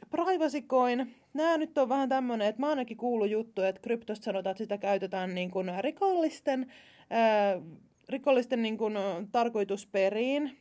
[0.10, 4.52] privacy coin, nämä nyt on vähän tämmöinen, että mä ainakin kuullut juttu, että kryptosta sanotaan,
[4.52, 6.72] että sitä käytetään niin kuin rikollisten,
[7.12, 7.64] äh,
[8.10, 8.94] rikollisten niin kuin,
[9.32, 10.58] tarkoitusperiin.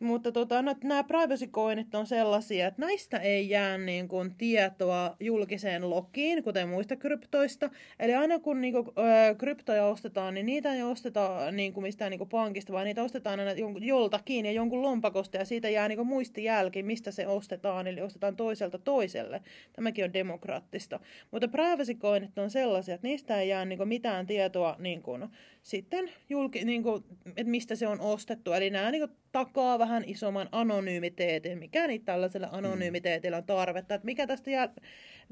[0.00, 5.16] Mutta tota, no, nämä privacy coinit on sellaisia, että näistä ei jää niin kuin, tietoa
[5.20, 7.70] julkiseen logiin, kuten muista kryptoista.
[7.98, 12.10] Eli aina kun niin kuin, ö, kryptoja ostetaan, niin niitä ei osteta niin kuin, mistään
[12.10, 15.96] niin kuin, pankista, vaan niitä ostetaan aina joltakin ja jonkun lompakosta, ja siitä jää niin
[15.96, 19.42] kuin, muistijälki, mistä se ostetaan, eli ostetaan toiselta toiselle.
[19.72, 21.00] Tämäkin on demokraattista.
[21.30, 25.28] Mutta privacy coinit on sellaisia, että niistä ei jää niin kuin, mitään tietoa niin kuin,
[25.70, 28.52] sitten julki, niin kuin, että mistä se on ostettu.
[28.52, 32.54] Eli nämä niin kuin, takaa vähän isomman anonyymiteetin, mikä niitä tällaisella mm.
[32.54, 33.94] anonyymiteetillä on tarvetta.
[33.94, 34.68] Että mikä tästä jää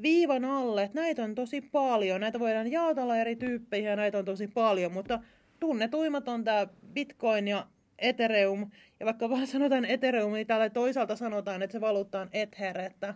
[0.02, 2.20] viivan alle, että näitä on tosi paljon.
[2.20, 5.20] Näitä voidaan jaotella eri tyyppejä ja näitä on tosi paljon, mutta
[5.60, 7.66] tunnetuimmat on tämä Bitcoin ja
[7.98, 8.70] Ethereum.
[9.00, 13.14] Ja vaikka vaan sanotaan Ethereum, niin täällä toisaalta sanotaan, että se valuutta on Ether, että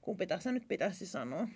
[0.00, 1.48] kumpi tässä nyt pitäisi sanoa.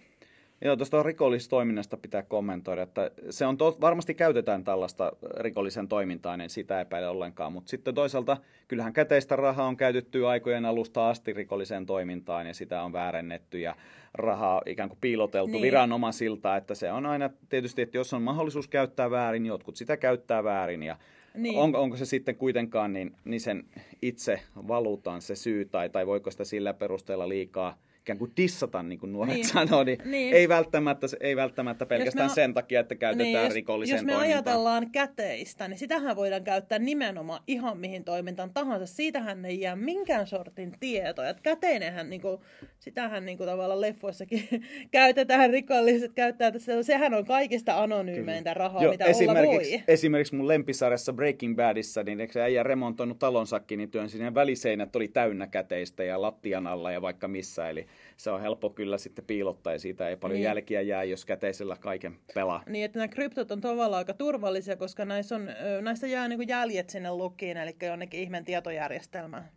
[0.64, 6.50] Joo, tuosta rikollistoiminnasta pitää kommentoida, että se on to, varmasti käytetään tällaista rikollisen toimintaa, niin
[6.50, 8.36] sitä epäile ollenkaan, mutta sitten toisaalta
[8.68, 13.76] kyllähän käteistä rahaa on käytetty aikojen alusta asti rikolliseen toimintaan ja sitä on väärennetty ja
[14.14, 15.62] rahaa ikään kuin piiloteltu niin.
[15.62, 20.44] viranomaisilta, että se on aina tietysti, että jos on mahdollisuus käyttää väärin, jotkut sitä käyttää
[20.44, 20.96] väärin ja
[21.34, 21.58] niin.
[21.58, 23.64] onko, onko se sitten kuitenkaan niin, niin sen
[24.02, 28.98] itse valuutaan se syy tai, tai voiko sitä sillä perusteella liikaa ikään kuin dissata, niin
[28.98, 29.46] kuin nuoret niin.
[29.46, 30.34] sanoo, niin, niin.
[30.34, 34.12] Ei, välttämättä, ei välttämättä pelkästään me, sen takia, että käytetään niin, jos, rikolliseen Jos me
[34.12, 34.36] toimintaan.
[34.36, 38.86] ajatellaan käteistä, niin sitähän voidaan käyttää nimenomaan ihan mihin toimintaan tahansa.
[38.86, 41.28] Siitähän ei jää minkään sortin tietoa.
[41.28, 42.38] Että käteinenhän, niin kuin,
[42.78, 44.48] sitähän niin kuin tavallaan leffoissakin
[44.90, 49.94] käytetään, rikolliset käyttää, että sehän on kaikista anonyymeintä rahaa, Joo, mitä esimerkiksi, olla voi.
[49.94, 54.96] Esimerkiksi mun lempisarjassa Breaking Badissa, niin eikö se äijä remontoinut talonsakin, niin työn sinne väliseinät
[54.96, 57.68] oli täynnä käteistä ja lattian alla ja vaikka missä.
[57.68, 60.44] Eli se on helppo kyllä sitten piilottaa ja siitä ei paljon niin.
[60.44, 62.62] jälkiä jää, jos käteisellä kaiken pelaa.
[62.66, 65.48] Niin, että nämä kryptot on tavallaan aika turvallisia, koska näissä, on,
[65.82, 69.48] näissä jää niin jäljet sinne lukiin, eli jonnekin ihmen tietojärjestelmän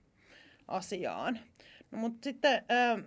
[0.68, 1.40] asiaan.
[1.92, 2.64] No, mutta sitten...
[2.72, 3.04] Äh,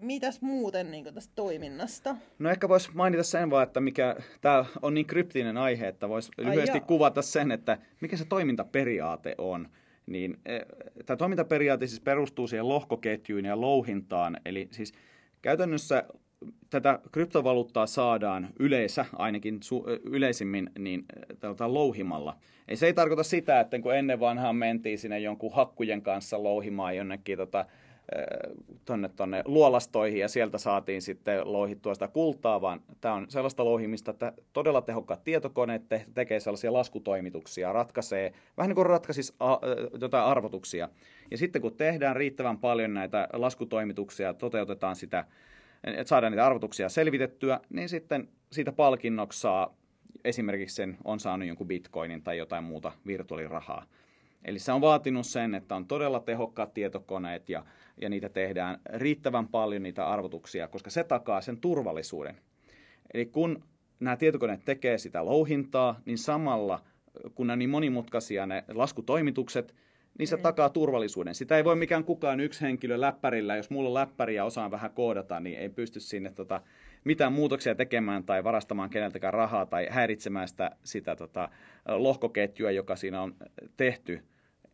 [0.00, 2.16] mitäs muuten niin tästä toiminnasta?
[2.38, 6.32] No ehkä voisi mainita sen vaan, että mikä tämä on niin kryptinen aihe, että voisi
[6.38, 9.68] lyhyesti kuvata sen, että mikä se toimintaperiaate on
[10.10, 10.58] niin e,
[11.06, 14.92] tämä toimintaperiaate siis perustuu siihen lohkoketjuun ja louhintaan, eli siis
[15.42, 16.04] käytännössä
[16.70, 21.04] tätä kryptovaluuttaa saadaan yleensä, ainakin su- e, yleisimmin, niin
[21.42, 22.36] e, louhimalla.
[22.68, 26.96] Ei se ei tarkoita sitä, että kun ennen vanhaan mentiin sinne jonkun hakkujen kanssa louhimaan
[26.96, 27.66] jonnekin tota,
[28.84, 34.10] tonne, tonne luolastoihin ja sieltä saatiin sitten louhittua sitä kultaa, vaan tämä on sellaista louhimista,
[34.10, 39.58] että todella tehokkaat tietokoneet te- tekee sellaisia laskutoimituksia, ratkaisee, vähän niin kuin ratkaisisi a-
[40.00, 40.88] jotain arvotuksia.
[41.30, 45.24] Ja sitten kun tehdään riittävän paljon näitä laskutoimituksia, toteutetaan sitä,
[45.84, 49.74] että saadaan niitä arvotuksia selvitettyä, niin sitten siitä palkinnoksi saa
[50.24, 53.84] esimerkiksi sen on saanut jonkun bitcoinin tai jotain muuta virtuaalirahaa.
[54.44, 57.64] Eli se on vaatinut sen, että on todella tehokkaat tietokoneet ja,
[58.00, 62.36] ja niitä tehdään riittävän paljon niitä arvotuksia, koska se takaa sen turvallisuuden.
[63.14, 63.64] Eli kun
[64.00, 66.80] nämä tietokoneet tekee sitä louhintaa, niin samalla
[67.34, 69.74] kun ne on niin monimutkaisia ne laskutoimitukset,
[70.18, 70.42] niin se mm.
[70.42, 71.34] takaa turvallisuuden.
[71.34, 74.90] Sitä ei voi mikään kukaan yksi henkilö läppärillä, jos mulla on läppäri ja osaan vähän
[74.90, 76.60] koodata, niin ei pysty sinne tota,
[77.04, 81.48] mitään muutoksia tekemään tai varastamaan keneltäkään rahaa tai häiritsemään sitä, sitä tota,
[81.88, 83.34] lohkoketjua, joka siinä on
[83.76, 84.24] tehty.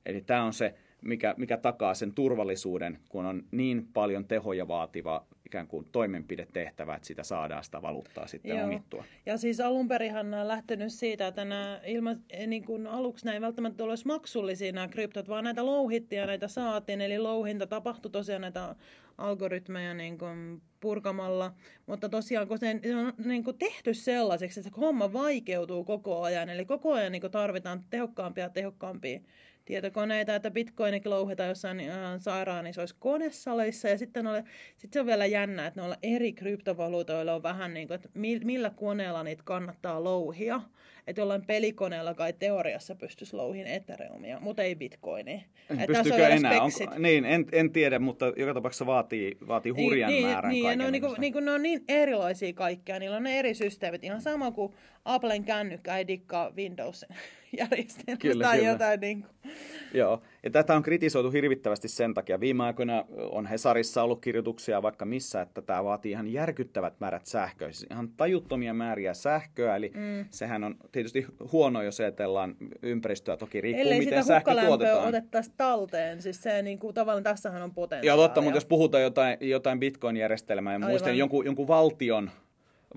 [0.07, 5.27] Eli tämä on se, mikä, mikä takaa sen turvallisuuden, kun on niin paljon tehoja vaativa
[5.46, 8.64] ikään kuin toimenpidetehtävä, että sitä saadaan sitä valuuttaa sitten Joo.
[8.64, 9.04] omittua.
[9.26, 12.11] Ja siis alun perinhan on lähtenyt siitä, että nämä ilma,
[12.46, 17.00] niin kuin aluksi näin välttämättä olisi maksullisia nämä kryptot, vaan näitä louhittiin näitä saatiin.
[17.00, 18.74] Eli louhinta tapahtui tosiaan näitä
[19.18, 21.54] algoritmeja niin kuin purkamalla.
[21.87, 26.48] Mutta tosiaan, kun se on niin kuin tehty sellaiseksi, että se homma vaikeutuu koko ajan.
[26.48, 29.20] Eli koko ajan niin kuin tarvitaan tehokkaampia ja tehokkaampia
[29.66, 33.88] tietokoneita, että bitcoinit louhetaan jossain äh, sairaan isoissa konesaleissa.
[33.88, 34.44] Ja sitten, ole,
[34.76, 38.09] sitten se on vielä jännä, että noilla eri kryptovaluutoilla on vähän niin kuin, että
[38.44, 40.61] millä koneella niitä kannattaa louhia.
[41.07, 45.40] Että jollain pelikoneella kai teoriassa pystyisi louhin Ethereumia, mutta ei Bitcoinia.
[45.87, 46.62] Pystyykö enää?
[46.62, 50.62] Onko, niin, en, en tiedä, mutta joka tapauksessa vaatii, vaatii niin, hurjan niin, määrän niin,
[50.64, 50.79] kaiken.
[50.79, 54.05] Niin, niin, niin, ne on niin erilaisia kaikkia, niillä on ne eri systeemit.
[54.05, 54.72] Ihan sama kuin
[55.05, 57.09] Applen kännykkä ei dikkaa Windowsin
[57.57, 58.71] järjestelmästä kyllä, tai kyllä.
[58.71, 59.01] jotain.
[59.01, 59.53] Niin kuin.
[59.95, 62.40] Joo, ja tätä on kritisoitu hirvittävästi sen takia.
[62.40, 67.73] Viime aikoina on Hesarissa ollut kirjoituksia vaikka missä, että tämä vaatii ihan järkyttävät määrät sähköä,
[67.73, 70.25] siis ihan tajuttomia määriä sähköä, eli mm.
[70.31, 75.09] sehän on tietysti huono, jos ajatellaan ympäristöä, toki riippuu Ellei miten sähkö tuotetaan.
[75.09, 78.23] otettaisiin talteen, siis se niin kuin, tavallaan tässähän on potentiaalia.
[78.23, 82.31] Joo, totta, mutta jos puhutaan jotain, jotain Bitcoin-järjestelmää, ja muistan jonkun, jonkun valtion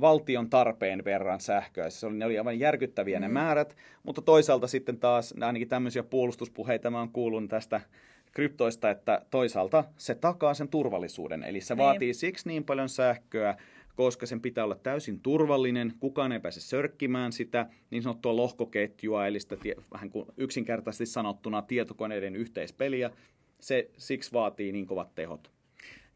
[0.01, 1.89] valtion tarpeen verran sähköä.
[1.89, 3.21] Se oli, ne oli aivan järkyttäviä mm.
[3.21, 7.81] ne määrät, mutta toisaalta sitten taas ainakin tämmöisiä puolustuspuheita mä oon kuullut tästä
[8.31, 11.43] kryptoista, että toisaalta se takaa sen turvallisuuden.
[11.43, 11.83] Eli se niin.
[11.83, 13.55] vaatii siksi niin paljon sähköä,
[13.95, 19.39] koska sen pitää olla täysin turvallinen, kukaan ei pääse sörkkimään sitä niin sanottua lohkoketjua, eli
[19.39, 19.55] sitä
[19.91, 23.09] vähän kuin yksinkertaisesti sanottuna tietokoneiden yhteispeliä.
[23.59, 25.51] Se siksi vaatii niin kovat tehot.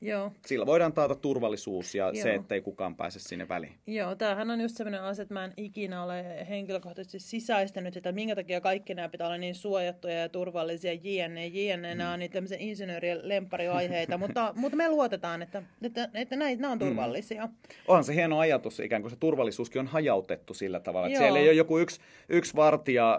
[0.04, 0.32] Joo.
[0.46, 2.24] Sillä voidaan taata turvallisuus ja Joo.
[2.24, 3.74] se, ettei kukaan pääse sinne väliin.
[3.88, 8.36] Joo, tämähän on just sellainen asia, että mä en ikinä ole henkilökohtaisesti sisäistänyt että minkä
[8.36, 11.48] takia kaikki nämä pitää olla niin suojattuja ja turvallisia jne.
[11.48, 11.94] jne.
[11.94, 11.98] Mm.
[11.98, 16.72] Nämä on niitä tämmöisiä insinöörien lemppariaiheita, mutta, mutta me luotetaan, että, että, että näitä, nämä
[16.72, 16.88] on mm.
[16.88, 17.46] turvallisia.
[17.46, 17.54] Mm.
[17.88, 21.24] Onhan se hieno ajatus, ikään kuin se turvallisuuskin on hajautettu sillä tavalla, että Joo.
[21.24, 23.14] siellä ei ole joku yksi, yksi vartija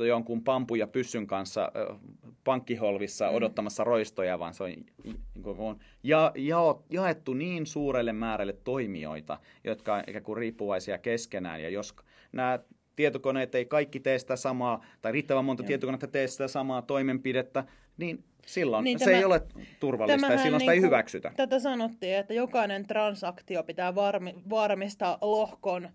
[0.00, 1.98] äh, jonkun pampun ja pyssyn kanssa äh,
[2.44, 3.36] pankkiholvissa mm.
[3.36, 6.58] odottamassa roistoja, vaan se on, niin kuin, on ja, ja,
[6.90, 11.62] jaettu niin suurelle määrälle toimijoita, jotka on ikään kuin riippuvaisia keskenään.
[11.62, 11.94] Ja jos
[12.32, 12.58] nämä
[12.96, 15.66] tietokoneet ei kaikki tee sitä samaa, tai riittävän monta Joo.
[15.66, 17.64] tietokonetta tee sitä samaa toimenpidettä,
[17.96, 19.42] niin silloin niin se tämä, ei ole
[19.80, 21.32] turvallista ja silloin sitä niin ei hyväksytä.
[21.36, 25.88] Tätä sanottiin, että jokainen transaktio pitää varmi, varmistaa lohkon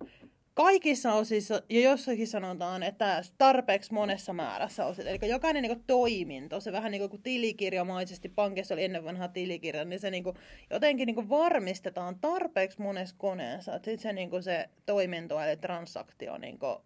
[0.53, 5.09] kaikissa osissa, ja jossakin sanotaan, että tarpeeksi monessa määrässä osissa.
[5.09, 9.99] Eli jokainen niin toiminto, se vähän niin kuin tilikirjamaisesti, pankissa oli ennen vanhaa tilikirja, niin
[9.99, 10.35] se niin kuin,
[10.69, 16.37] jotenkin niin kuin, varmistetaan tarpeeksi monessa koneessa, sitten se, niin kuin, se toiminto eli transaktio
[16.37, 16.77] niin kuin,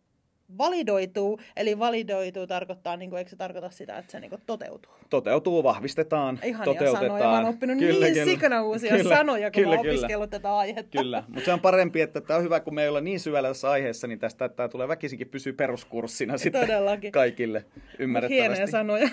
[0.57, 4.91] validoituu, eli validoituu tarkoittaa, niin kuin, eikö se tarkoita sitä, että se niin kuin, toteutuu?
[5.09, 7.05] Toteutuu, vahvistetaan, Ihania toteutetaan.
[7.05, 8.25] sanoja, mä oon oppinut kyllä, niin kyllä.
[8.25, 10.97] sikana uusia kyllä, sanoja, kun kyllä, mä oon opiskellut tätä aihetta.
[10.97, 13.47] Kyllä, mutta se on parempi, että tämä on hyvä, kun me ei olla niin syvällä
[13.47, 17.11] tässä aiheessa, niin tästä tämä tulee väkisinkin pysyä peruskurssina sitten Todellakin.
[17.11, 17.65] kaikille
[17.99, 18.41] ymmärrettävästi.
[18.41, 19.09] Hienoja sanoja.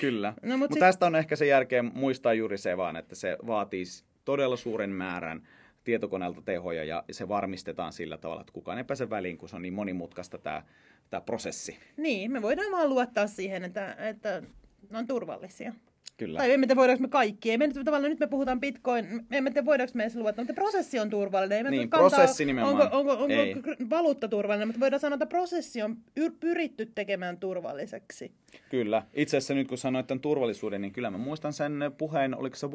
[0.00, 0.80] Kyllä, no, mutta mut sit...
[0.80, 3.84] tästä on ehkä se järkeä muistaa juuri se vaan, että se vaatii
[4.24, 5.42] todella suuren määrän
[5.84, 9.62] tietokoneelta tehoja ja se varmistetaan sillä tavalla, että kukaan ei pääse väliin, kun se on
[9.62, 10.62] niin monimutkaista tämä,
[11.10, 11.78] tämä prosessi.
[11.96, 14.42] Niin, me voidaan vaan luottaa siihen, että, että
[14.90, 15.72] ne on turvallisia.
[16.20, 16.38] Kyllä.
[16.38, 17.50] Tai emme tiedä, voidaanko me kaikki.
[17.50, 20.62] Ei me nyt, tavallaan nyt me puhutaan bitcoin, emme tiedä, voidaanko me edes luottaa, mutta
[20.62, 21.56] prosessi on turvallinen.
[21.56, 22.92] Ei me niin, kantaa, prosessi nimenomaan.
[22.92, 23.54] Onko, onko, onko ei.
[23.90, 25.96] valuutta turvallinen, mutta voidaan sanoa, että prosessi on
[26.40, 28.32] pyritty tekemään turvalliseksi.
[28.70, 29.02] Kyllä.
[29.14, 32.66] Itse asiassa nyt kun sanoit tämän turvallisuuden, niin kyllä mä muistan sen puheen, oliko se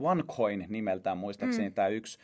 [0.00, 1.74] OneCoin nimeltään muistaakseni mm.
[1.74, 2.18] tämä yksi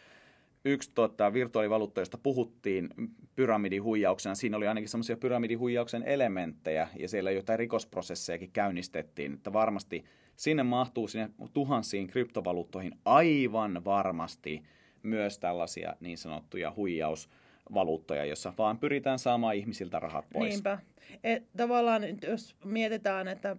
[0.66, 2.88] yksi tota, virtuaalivaluutta, josta puhuttiin
[3.34, 10.04] pyramidihuijauksena, siinä oli ainakin semmoisia pyramidihuijauksen elementtejä, ja siellä jotain rikosprosessejakin käynnistettiin, että varmasti
[10.36, 14.62] sinne mahtuu sinne tuhansiin kryptovaluuttoihin aivan varmasti
[15.02, 20.50] myös tällaisia niin sanottuja huijausvaluuttoja, jossa vaan pyritään saamaan ihmisiltä rahat pois.
[20.50, 20.78] Niinpä.
[21.24, 23.56] Et, tavallaan jos mietitään, että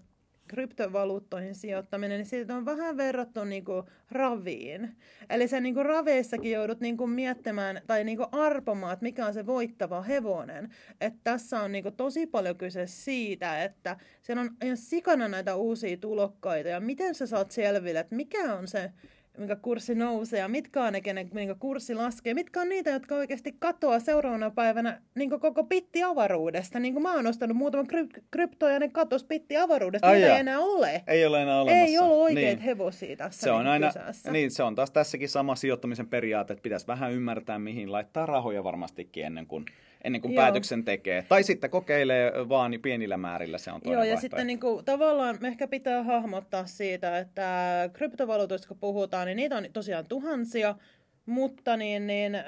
[0.47, 4.95] kryptovaluuttoihin sijoittaminen, niin siitä on vähän verrattu niin kuin raviin.
[5.29, 9.25] Eli sä niin kuin raveissakin joudut niin kuin miettimään tai niin kuin arpomaan, että mikä
[9.25, 10.69] on se voittava hevonen.
[11.01, 15.55] Että tässä on niin kuin tosi paljon kyse siitä, että siellä on ihan sikana näitä
[15.55, 18.91] uusia tulokkaita ja miten sä saat selville, että mikä on se
[19.38, 22.34] minkä kurssi nousee ja mitkä on ne, kenen, minkä kurssi laskee.
[22.34, 26.80] Mitkä on niitä, jotka oikeasti katoaa seuraavana päivänä niin koko pitti avaruudesta.
[26.80, 30.12] Niin kuin mä oon ostanut muutaman kryp- kryptoja ja ne katos pitti avaruudesta.
[30.12, 31.04] Niitä ei enää ole.
[31.08, 31.86] Ei ole enää olemassa.
[31.86, 32.60] Ei ole oikeita niin.
[32.60, 33.91] hevosia tässä se on niin aina,
[34.32, 38.63] Niin, se on taas tässäkin sama sijoittamisen periaate, että pitäisi vähän ymmärtää, mihin laittaa rahoja
[38.63, 39.65] varmastikin ennen kuin
[40.03, 40.43] ennen kuin Joo.
[40.43, 41.25] päätöksen tekee.
[41.29, 44.21] Tai sitten kokeilee vaan pienillä määrillä, se on toinen Joo, ja vaihtoehto.
[44.21, 49.65] sitten niin kuin, tavallaan ehkä pitää hahmottaa siitä, että kryptovaluutoista kun puhutaan, niin niitä on
[49.73, 50.75] tosiaan tuhansia,
[51.25, 52.41] mutta niin, niin, ö,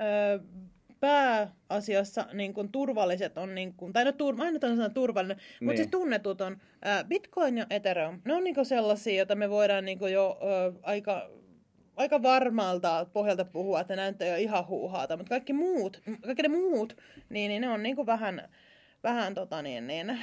[0.99, 5.67] pääasiassa niin kuin, turvalliset on, niin kuin, tai no tur, aina sanon turvallinen, niin.
[5.67, 6.57] mutta siis tunnetut on
[7.07, 8.21] Bitcoin ja Ethereum.
[8.25, 10.39] Ne on niin kuin sellaisia, joita me voidaan niin kuin, jo
[10.83, 11.29] aika
[11.99, 16.97] aika varmalta pohjalta puhua, että näyttää jo ihan huuhaata, mutta kaikki muut, kaikki ne muut,
[17.29, 18.49] niin, niin ne on niin kuin vähän,
[19.03, 20.19] vähän tota niin, niin,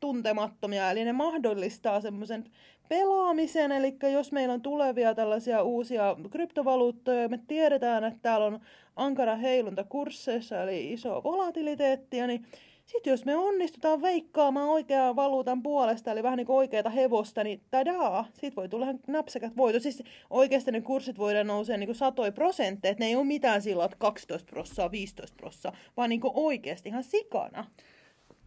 [0.00, 2.44] tuntemattomia, eli ne mahdollistaa semmoisen
[2.88, 8.60] pelaamisen, eli jos meillä on tulevia tällaisia uusia kryptovaluuttoja, me tiedetään, että täällä on
[8.96, 12.46] ankara heilunta kursseissa, eli iso volatiliteettia, niin
[12.90, 17.60] sitten jos me onnistutaan veikkaamaan oikeaa valuutan puolesta, eli vähän niin kuin oikeata hevosta, niin
[17.70, 19.82] tadaa, siitä voi tulla napsakat voitot.
[19.82, 23.62] Siis oikeasti ne kurssit voidaan nousee niin kuin satoi prosentteja, että ne ei ole mitään
[23.62, 27.66] sillä, että 12 prossaa, 15 prossaa, vaan niin kuin oikeasti ihan sikana.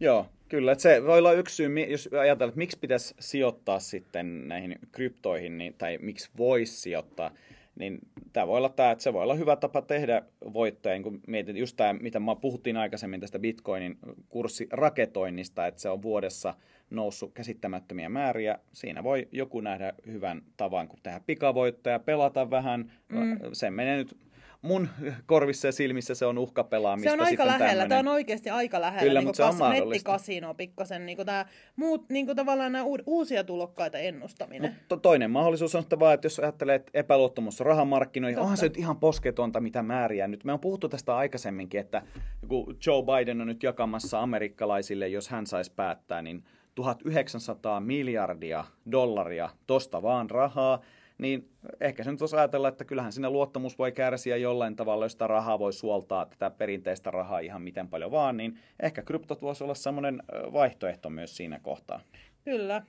[0.00, 0.72] Joo, kyllä.
[0.72, 5.58] Että se voi olla yksi syy, jos ajatellaan, että miksi pitäisi sijoittaa sitten näihin kryptoihin,
[5.58, 7.30] niin, tai miksi voisi sijoittaa
[7.74, 7.98] niin
[8.32, 11.76] tämä voi olla tämä, että se voi olla hyvä tapa tehdä voittoja, kun mietin just
[11.76, 16.54] tämä, mitä mä puhuttiin aikaisemmin tästä Bitcoinin kurssiraketoinnista, että se on vuodessa
[16.90, 18.58] noussut käsittämättömiä määriä.
[18.72, 22.92] Siinä voi joku nähdä hyvän tavan, kun tehdä pikavoittoja, pelata vähän.
[23.08, 23.38] Mm.
[23.52, 24.16] Se menee nyt
[24.64, 24.88] mun
[25.26, 27.10] korvissa ja silmissä se on uhkapelaamista.
[27.10, 27.88] Se on aika lähellä, tämmönen...
[27.88, 29.08] tämä on oikeasti aika lähellä.
[29.08, 30.12] Kyllä, niin mutta se on mahdollista.
[30.12, 31.46] Nettikasino pikkasen, niin kuin tämä
[31.76, 34.76] muut, niin kuin tavallaan nämä uusia tulokkaita ennustaminen.
[34.78, 38.76] Mutta toinen mahdollisuus on sitten vaan, että jos ajattelee, että epäluottamus rahamarkkinoihin, onhan se nyt
[38.76, 40.44] ihan posketonta mitä määriä nyt.
[40.44, 42.02] Me on puhuttu tästä aikaisemminkin, että
[42.48, 49.48] kun Joe Biden on nyt jakamassa amerikkalaisille, jos hän saisi päättää, niin 1900 miljardia dollaria
[49.66, 50.80] tosta vaan rahaa
[51.18, 51.48] niin
[51.80, 55.26] ehkä se nyt voisi ajatella, että kyllähän siinä luottamus voi kärsiä jollain tavalla, jos sitä
[55.26, 59.74] rahaa voi suoltaa, tätä perinteistä rahaa ihan miten paljon vaan, niin ehkä kryptot voisi olla
[59.74, 60.22] semmoinen
[60.52, 62.00] vaihtoehto myös siinä kohtaa.
[62.44, 62.82] Kyllä.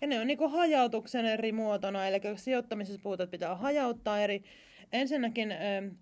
[0.00, 4.42] Ja ne on niin hajautuksen eri muotona, eli sijoittamisessa puhutaan, että pitää hajauttaa eri,
[4.92, 5.54] ensinnäkin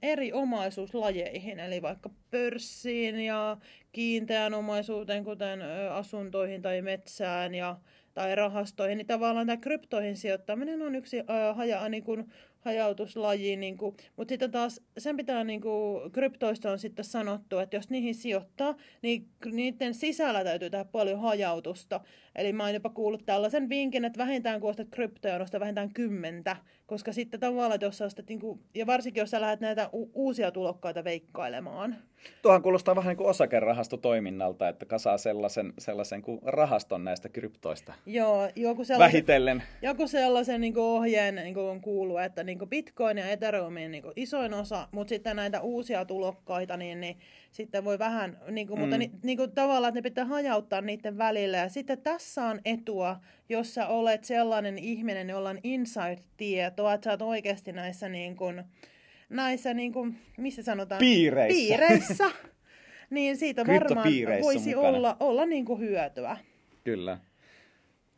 [0.03, 3.57] eri omaisuuslajeihin, eli vaikka pörssiin ja
[3.93, 7.77] kiinteään omaisuuteen, kuten asuntoihin tai metsään ja
[8.14, 13.79] tai rahastoihin, niin tavallaan tämä kryptoihin sijoittaminen on yksi ää, haja, niin kuin, hajautuslaji, niin
[13.79, 18.14] kuin, mutta sitten taas sen pitää, niin kuin, kryptoista on sitten sanottu, että jos niihin
[18.14, 22.01] sijoittaa, niin niiden sisällä täytyy tehdä paljon hajautusta.
[22.37, 26.57] Eli mä oon jopa kuullut tällaisen vinkin, että vähintään kun ostat kryptoja, vähintään kymmentä,
[26.90, 29.90] koska sitten tavallaan, että jos sä ostat, niin kuin, ja varsinkin jos sä lähdet näitä
[29.94, 31.96] u- uusia tulokkaita veikkailemaan.
[32.42, 37.94] Tuohan kuulostaa vähän niin kuin osakerahastotoiminnalta, että kasaa sellaisen, sellaisen kuin rahaston näistä kryptoista.
[38.07, 39.62] Joo, joku sellaisen, Vähitellen.
[39.83, 43.66] Joku sellaisen niin kuin ohjeen niin kuin on kuullut, että niin kuin Bitcoin ja Ethereum
[43.66, 47.18] on niin kuin isoin osa, mutta sitten näitä uusia tulokkaita, niin, niin
[47.51, 48.81] sitten voi vähän, niin kuin, mm.
[48.81, 51.57] mutta ni, niin kuin tavallaan, että ne pitää hajauttaa niiden välillä.
[51.57, 53.17] Ja sitten tässä on etua,
[53.49, 58.63] jos sä olet sellainen ihminen, jolla on inside-tietoa, että sä oot oikeasti näissä, niin kuin,
[59.29, 60.99] näissä niin kuin, missä sanotaan?
[60.99, 61.59] Piireissä.
[61.59, 62.31] Piireissä.
[63.11, 64.09] niin siitä varmaan
[64.43, 64.97] voisi mukana.
[64.97, 66.37] olla, olla niin kuin hyötyä.
[66.85, 67.19] Kyllä.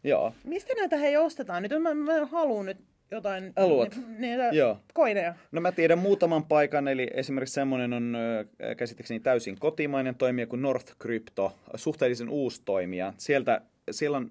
[0.05, 0.35] Joo.
[0.45, 1.63] Mistä näitä hei ostetaan?
[1.63, 2.79] Nyt mä, mä haluan nyt
[3.13, 3.99] jotain Aluat.
[4.19, 4.79] niitä Joo.
[4.95, 5.35] koineja.
[5.53, 8.17] No mä tiedän muutaman paikan, eli esimerkiksi semmoinen on
[8.77, 13.13] käsittääkseni täysin kotimainen toimija kuin North Crypto, suhteellisen uusi toimija.
[13.17, 14.31] Sieltä, siellä on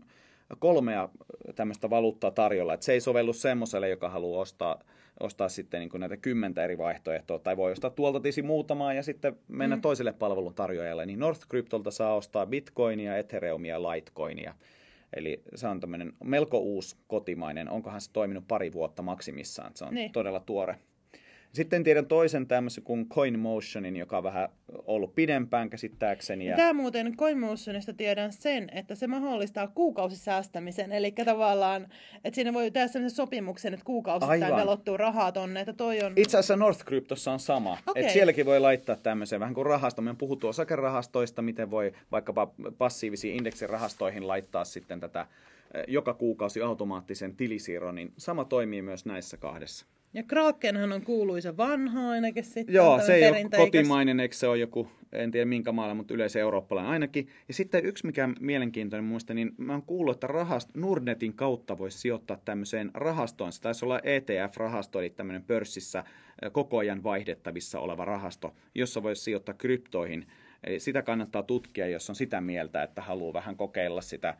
[0.60, 1.10] kolmea
[1.56, 4.84] tämmöistä valuuttaa tarjolla, että se ei sovellu semmoiselle, joka haluaa ostaa,
[5.20, 9.36] ostaa sitten niin näitä kymmentä eri vaihtoehtoa, tai voi ostaa tuolta tisi muutamaa ja sitten
[9.48, 9.82] mennä mm.
[9.82, 11.06] toiselle palvelun tarjoajalle.
[11.06, 14.54] Niin North Cryptolta saa ostaa Bitcoinia, Ethereumia Litecoinia.
[15.16, 17.70] Eli se on tämmöinen melko uusi kotimainen.
[17.70, 19.72] Onkohan se toiminut pari vuotta maksimissaan.
[19.76, 20.12] Se on niin.
[20.12, 20.80] todella tuore.
[21.54, 24.50] Sitten tiedän toisen tämmöisen kuin CoinMotionin, joka on vähän
[24.86, 26.46] ollut pidempään käsittääkseni.
[26.46, 26.56] Ja...
[26.56, 30.92] Tämä muuten CoinMotionista tiedän sen, että se mahdollistaa kuukausisäästämisen.
[30.92, 31.88] Eli tavallaan,
[32.24, 34.60] että siinä voi tehdä sellaisen sopimuksen, että kuukausittain Aivan.
[34.60, 35.60] velottuu rahaa tonne.
[35.60, 36.14] Että toi on...
[36.16, 37.78] Itse asiassa North Cryptossa on sama.
[37.88, 38.02] Okay.
[38.02, 40.02] Että sielläkin voi laittaa tämmöisen vähän kuin rahasta.
[40.02, 45.22] Me on puhuttu osakerahastoista, miten voi vaikkapa passiivisiin indeksirahastoihin laittaa sitten tätä
[45.74, 49.86] eh, joka kuukausi automaattisen tilisiirron, niin sama toimii myös näissä kahdessa.
[50.14, 52.76] Ja Krakenhan on kuuluisa vanha ainakin sitten.
[52.76, 56.40] Joo, se ei ole kotimainen, eikö se ole joku, en tiedä minkä maalla, mutta yleensä
[56.40, 57.28] eurooppalainen ainakin.
[57.48, 61.78] Ja sitten yksi, mikä on mielenkiintoinen muista, niin mä oon kuullut, että rahast, Nordnetin kautta
[61.78, 63.52] voisi sijoittaa tämmöiseen rahastoon.
[63.52, 66.04] Se taisi olla ETF-rahasto, eli tämmöinen pörssissä
[66.52, 70.26] koko ajan vaihdettavissa oleva rahasto, jossa voisi sijoittaa kryptoihin–
[70.64, 74.38] Eli sitä kannattaa tutkia, jos on sitä mieltä, että haluaa vähän kokeilla sitä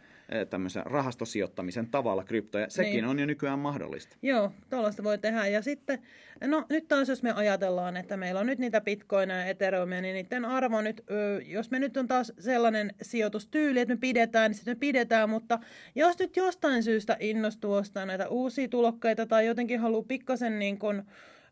[0.50, 2.70] tämmöisen rahastosijoittamisen tavalla kryptoja.
[2.70, 3.06] Sekin niin.
[3.06, 4.18] on jo nykyään mahdollista.
[4.22, 5.48] Joo, tuollaista voi tehdä.
[5.48, 6.00] Ja sitten,
[6.42, 10.14] no nyt taas jos me ajatellaan, että meillä on nyt niitä bitcoineja ja ethereumia, niin
[10.14, 11.04] niiden arvo nyt,
[11.46, 15.60] jos me nyt on taas sellainen sijoitustyyli, että me pidetään, niin sitten me pidetään, mutta
[15.96, 21.04] jos nyt jostain syystä innostuu ostaa näitä uusia tulokkaita tai jotenkin haluaa pikkasen niin kuin,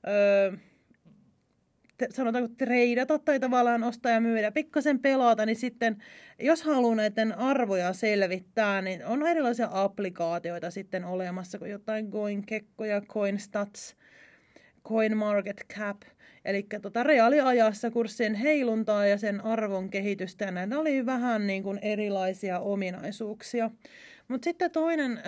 [0.07, 0.51] öö,
[2.10, 6.04] sanotaanko treidata tai tavallaan ostaa ja myydä, pikkasen pelata, niin sitten
[6.39, 13.95] jos haluaa näiden arvoja selvittää, niin on erilaisia applikaatioita sitten olemassa, kuin jotain CoinKekkoja, CoinStats,
[14.88, 16.02] CoinMarketCap,
[16.45, 21.80] eli tota reaaliajassa kurssien heiluntaa ja sen arvon kehitystä, ja näitä oli vähän niin kuin
[21.82, 23.72] erilaisia ominaisuuksia.
[24.28, 25.24] Mutta sitten toinen äh,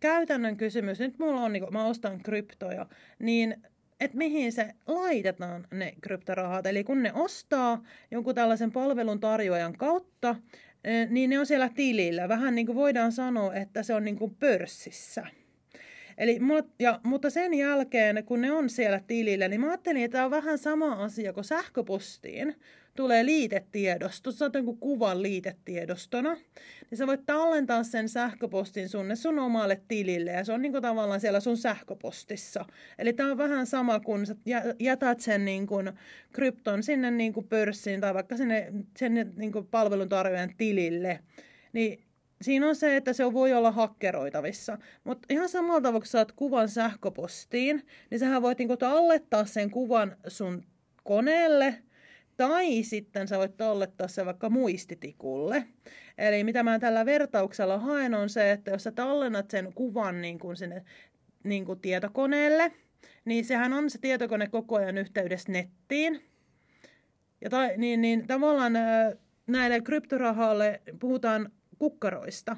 [0.00, 2.86] käytännön kysymys, nyt mulla on, niin kun mä ostan kryptoja,
[3.18, 3.56] niin
[4.00, 6.66] että mihin se laitetaan ne kryptorahat.
[6.66, 10.36] Eli kun ne ostaa jonkun tällaisen palvelun tarjoajan kautta,
[11.10, 12.28] niin ne on siellä tilillä.
[12.28, 15.26] Vähän niin kuin voidaan sanoa, että se on niin kuin pörssissä.
[16.18, 16.38] Eli,
[16.78, 20.30] ja, mutta sen jälkeen, kun ne on siellä tilillä, niin mä ajattelin, että tämä on
[20.30, 22.56] vähän sama asia kuin sähköpostiin
[22.96, 26.36] tulee liitetiedosto, sä saat jonkun kuvan liitetiedostona,
[26.90, 31.20] niin sä voit tallentaa sen sähköpostin sunne sun omalle tilille, ja se on niinku tavallaan
[31.20, 32.64] siellä sun sähköpostissa.
[32.98, 34.36] Eli tämä on vähän sama, kun sä
[34.80, 35.76] jätät sen niinku
[36.32, 41.20] krypton sinne niinku pörssiin tai vaikka sinne, sinne niinku palveluntarjoajan tilille,
[41.72, 42.04] niin
[42.42, 44.78] siinä on se, että se voi olla hakkeroitavissa.
[45.04, 50.16] Mutta ihan samalla tavalla, kun saat kuvan sähköpostiin, niin sähän voit niinku tallettaa sen kuvan
[50.26, 50.64] sun
[51.04, 51.74] koneelle,
[52.36, 55.64] tai sitten sä voit tallettaa se vaikka muistitikulle.
[56.18, 60.38] Eli mitä mä tällä vertauksella haen on se, että jos sä tallennat sen kuvan niin
[60.38, 60.84] kuin sinne
[61.44, 62.72] niin kuin tietokoneelle,
[63.24, 66.22] niin sehän on se tietokone koko ajan yhteydessä nettiin.
[67.40, 68.72] Ja ta, niin, niin tavallaan
[69.46, 72.56] näille kryptorahalle puhutaan kukkaroista.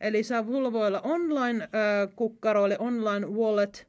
[0.00, 3.88] Eli sulla voi olla online-kukkaro, eli online wallet,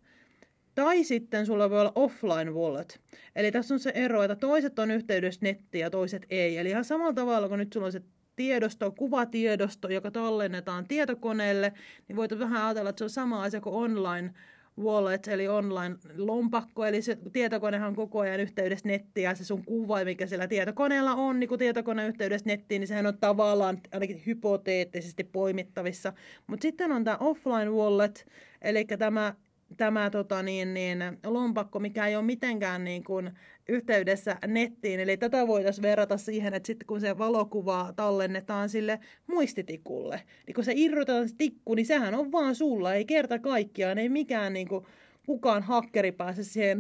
[0.82, 3.00] tai sitten sulla voi olla offline wallet.
[3.36, 6.58] Eli tässä on se ero, että toiset on yhteydessä nettiin ja toiset ei.
[6.58, 8.02] Eli ihan samalla tavalla kuin nyt sulla on se
[8.36, 11.74] tiedosto, kuvatiedosto, joka tallennetaan tietokoneelle,
[12.08, 14.34] niin voit vähän ajatella, että se on sama asia kuin online
[14.80, 20.04] wallet, eli online-lompakko, eli se tietokonehan on koko ajan yhteydessä nettiin, ja se sun kuva,
[20.04, 25.24] mikä siellä tietokoneella on, niin kun tietokone yhteydessä nettiin, niin sehän on tavallaan ainakin hypoteettisesti
[25.24, 26.14] poimittavissa.
[26.48, 28.28] Mutta sitten on tämä offline wallet,
[28.62, 29.34] eli tämä
[29.78, 33.32] tämä tota, niin, niin, lompakko, mikä ei ole mitenkään niin kuin,
[33.70, 35.00] yhteydessä nettiin.
[35.00, 40.64] Eli tätä voitaisiin verrata siihen, että sitten kun se valokuva tallennetaan sille muistitikulle, niin kun
[40.64, 44.68] se irrotetaan se tikku, niin sehän on vaan sulla, ei kerta kaikkiaan, ei mikään niin
[44.68, 44.86] kuin,
[45.26, 46.80] kukaan hakkeri pääse siihen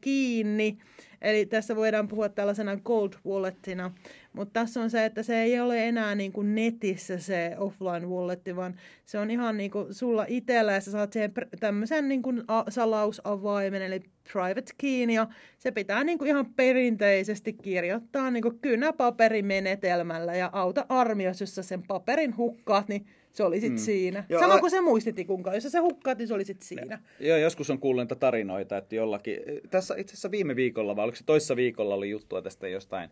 [0.00, 0.78] kiinni.
[1.22, 3.92] Eli tässä voidaan puhua tällaisena gold walletina.
[4.36, 8.56] Mutta tässä on se, että se ei ole enää niin kuin netissä se offline walletti,
[8.56, 8.74] vaan
[9.04, 13.82] se on ihan niin kuin sulla itsellä ja sä saat siihen tämmöisen niin kuin salausavaimen,
[13.82, 14.00] eli
[14.32, 15.26] private keyn, ja
[15.58, 21.62] se pitää niin kuin ihan perinteisesti kirjoittaa niin kuin kynäpaperimenetelmällä ja auta armios, jos sä
[21.62, 23.84] sen paperin hukkaat, niin se oli sitten mm.
[23.84, 24.24] siinä.
[24.28, 25.66] Joo, Sama kuin se muistitikun kanssa.
[25.66, 26.98] Jos se hukkaat, niin se oli sitten siinä.
[27.20, 29.38] Joo, joskus on kuullut tarinoita, että jollakin...
[29.70, 33.10] Tässä itse asiassa viime viikolla, vai oliko se toissa viikolla oli juttua tästä jostain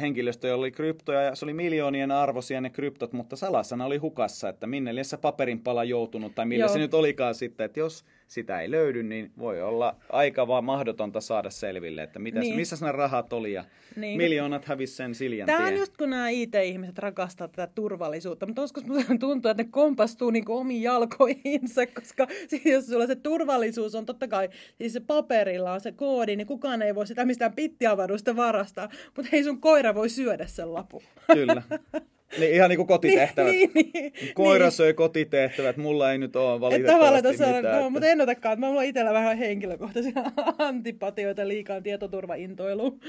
[0.00, 4.48] henkilöstö, jolla oli kryptoja ja se oli miljoonien arvoisia ne kryptot, mutta salasana oli hukassa,
[4.48, 6.72] että minne liissä paperinpala joutunut tai millä Joo.
[6.72, 11.20] se nyt olikaan sitten, että jos sitä ei löydy, niin voi olla aika vaan mahdotonta
[11.20, 12.56] saada selville, että mitäs, niin.
[12.56, 13.64] missä ne rahat oli ja
[13.96, 14.16] niin.
[14.16, 18.84] miljoonat hävisi sen siljan Tämä on just kun nämä IT-ihmiset rakastaa tätä turvallisuutta, mutta joskus
[19.20, 22.26] tuntuu, että ne kompastuu niin omiin jalkoihinsa, koska
[22.64, 24.48] jos sulla se turvallisuus on totta kai,
[24.78, 29.30] siis se paperilla on se koodi, niin kukaan ei voi sitä mistään pittiavarusta varastaa, mutta
[29.32, 31.02] ei sun koira voi syödä sen lapun.
[31.32, 31.62] Kyllä.
[32.38, 33.52] Niin ihan niin kuin kotitehtävät.
[33.52, 34.72] niin, niin, Koira niin.
[34.72, 37.82] söi kotitehtävät, mulla ei nyt ole valitettavasti tuossa, mitään.
[37.82, 40.12] No, mutta en otakaan, että mulla on itsellä vähän henkilökohtaisia
[40.58, 43.00] antipatioita liikaan tietoturvaintoiluun.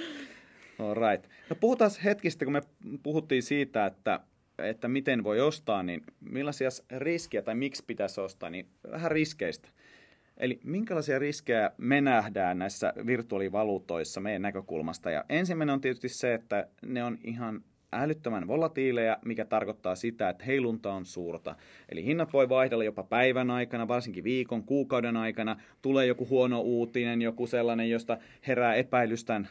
[0.80, 1.30] All right.
[1.50, 2.62] No puhutaan hetkistä, kun me
[3.04, 4.20] puhuttiin siitä, että,
[4.58, 9.70] että miten voi ostaa, niin millaisia riskejä tai miksi pitäisi ostaa, niin vähän riskeistä.
[10.38, 15.12] Eli minkälaisia riskejä me nähdään näissä virtuaalivaluutoissa meidän näkökulmasta?
[15.12, 20.46] Ja ensimmäinen on tietysti se, että ne on ihan älyttömän volatiileja, mikä tarkoittaa sitä, että
[20.46, 21.56] heilunta on suurta.
[21.90, 25.62] Eli hinnat voi vaihdella jopa päivän aikana, varsinkin viikon, kuukauden aikana.
[25.82, 28.18] Tulee joku huono uutinen, joku sellainen, josta
[28.48, 29.48] herää epäilystän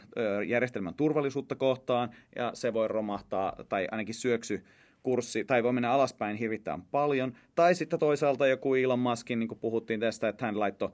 [0.47, 4.64] järjestelmän turvallisuutta kohtaan, ja se voi romahtaa tai ainakin syöksy
[5.03, 7.32] kurssi, tai voi mennä alaspäin hirvittävän paljon.
[7.55, 10.91] Tai sitten toisaalta joku Elon Muskin, niin kuin puhuttiin tästä, että hän laittoi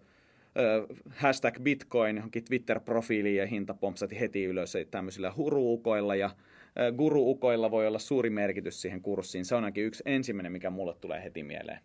[1.08, 6.30] hashtag Bitcoin johonkin Twitter-profiiliin ja hinta pompsati heti ylös tämmöisillä huruukoilla ja
[6.96, 9.44] guruukoilla voi olla suuri merkitys siihen kurssiin.
[9.44, 11.80] Se on ainakin yksi ensimmäinen, mikä mulle tulee heti mieleen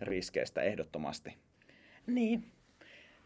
[0.00, 1.34] riskeistä ehdottomasti.
[2.06, 2.44] Niin.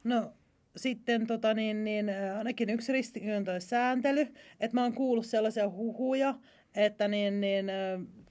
[0.05, 0.32] No
[0.76, 4.26] sitten tota, niin, niin, ainakin yksi riski on sääntely.
[4.61, 6.34] Että mä oon kuullut sellaisia huhuja,
[6.74, 7.66] että niin, niin,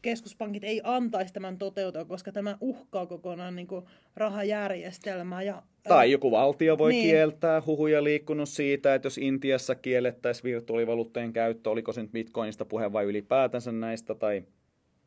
[0.01, 3.85] keskuspankit ei antaisi tämän toteutua, koska tämä uhkaa kokonaan niin kuin,
[4.15, 5.41] rahajärjestelmää.
[5.41, 7.09] Ja, tai joku valtio voi niin.
[7.09, 12.93] kieltää huhuja liikkunut siitä, että jos Intiassa kiellettäisiin virtuaalivaluutteen käyttö, oliko se nyt bitcoinista puhe
[12.93, 14.43] vai ylipäätänsä näistä, tai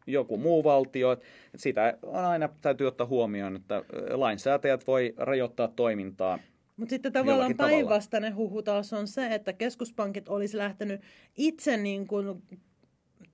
[0.07, 1.17] joku muu valtio.
[1.57, 6.39] Sitä on aina täytyy ottaa huomioon, että lainsäätäjät voi rajoittaa toimintaa
[6.77, 11.01] mutta sitten tavallaan päinvastainen huhu taas on se, että keskuspankit olisi lähtenyt
[11.37, 12.43] itse niin kuin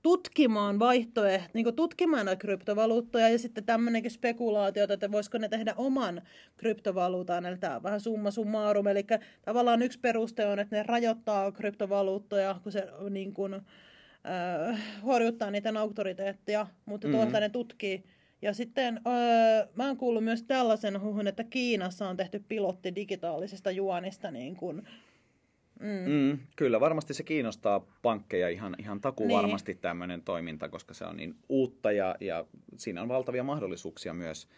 [0.02, 6.22] tutkimaan vaihtoehtoja, niin tutkimaan näitä kryptovaluuttoja ja sitten tämmöinenkin spekulaatio, että voisiko ne tehdä oman
[6.56, 9.06] kryptovaluutan, eli tämä on vähän summa summarum, eli
[9.42, 15.76] tavallaan yksi peruste on, että ne rajoittaa kryptovaluuttoja, kun se niin kuin, äh, horjuttaa niiden
[15.76, 17.20] auktoriteettia, mutta mm-hmm.
[17.20, 18.04] tuolta ne tutkii.
[18.42, 23.70] Ja sitten öö, mä oon kuullut myös tällaisen huhun, että Kiinassa on tehty pilotti digitaalisesta
[23.70, 24.82] juonista niin kuin,
[25.80, 26.12] Mm.
[26.12, 29.36] Mm, kyllä, varmasti se kiinnostaa pankkeja ihan, ihan takuu niin.
[29.36, 32.44] varmasti tämmöinen toiminta, koska se on niin uutta ja, ja
[32.76, 34.48] siinä on valtavia mahdollisuuksia myös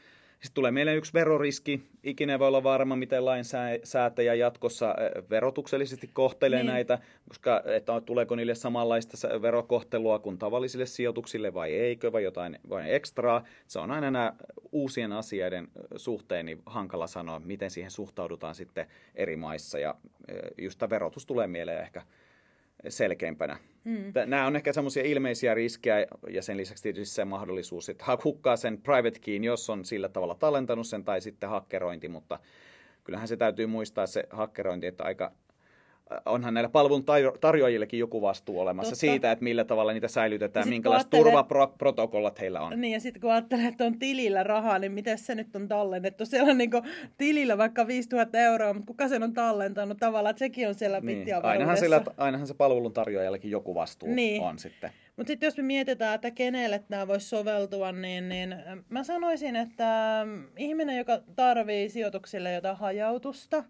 [0.43, 1.82] sitten tulee meille yksi veroriski.
[2.03, 4.95] Ikinä voi olla varma, miten lainsäätäjä jatkossa
[5.30, 6.66] verotuksellisesti kohtelee niin.
[6.66, 12.95] näitä, koska että tuleeko niille samanlaista verokohtelua kuin tavallisille sijoituksille vai eikö, vai jotain vai
[12.95, 13.45] ekstraa.
[13.66, 14.32] Se on aina nämä
[14.72, 19.78] uusien asioiden suhteen niin hankala sanoa, miten siihen suhtaudutaan sitten eri maissa.
[19.78, 19.95] Ja
[20.59, 22.03] just tämä verotus tulee mieleen ehkä
[22.89, 23.57] selkeimpänä.
[23.85, 24.12] Mm.
[24.26, 28.78] Nämä on ehkä semmoisia ilmeisiä riskejä ja sen lisäksi tietysti se mahdollisuus, että hukkaa sen
[28.83, 32.39] private keyn, jos on sillä tavalla tallentanut sen tai sitten hakkerointi, mutta
[33.05, 35.33] kyllähän se täytyy muistaa se hakkerointi, että aika
[36.26, 37.04] onhan näillä palvelun
[37.40, 39.00] tarjoajillekin joku vastuu olemassa Totta.
[39.00, 42.80] siitä, että millä tavalla niitä säilytetään, minkälaiset turvaprotokollat heillä on.
[42.80, 46.26] Niin, ja sitten kun ajattelee, että on tilillä rahaa, niin miten se nyt on tallennettu?
[46.26, 46.70] Siellä on niin
[47.18, 51.26] tilillä vaikka 5000 euroa, mutta kuka sen on tallentanut tavallaan, että sekin on siellä niin.
[51.42, 54.42] ainahan, sillä, ainahan se palvelun tarjoajallakin joku vastuu niin.
[54.42, 54.90] on sitten.
[55.16, 58.54] Mutta sitten jos me mietitään, että kenelle tämä voisi soveltua, niin, niin
[58.88, 63.64] mä sanoisin, että ihminen, joka tarvii sijoituksille jotain hajautusta,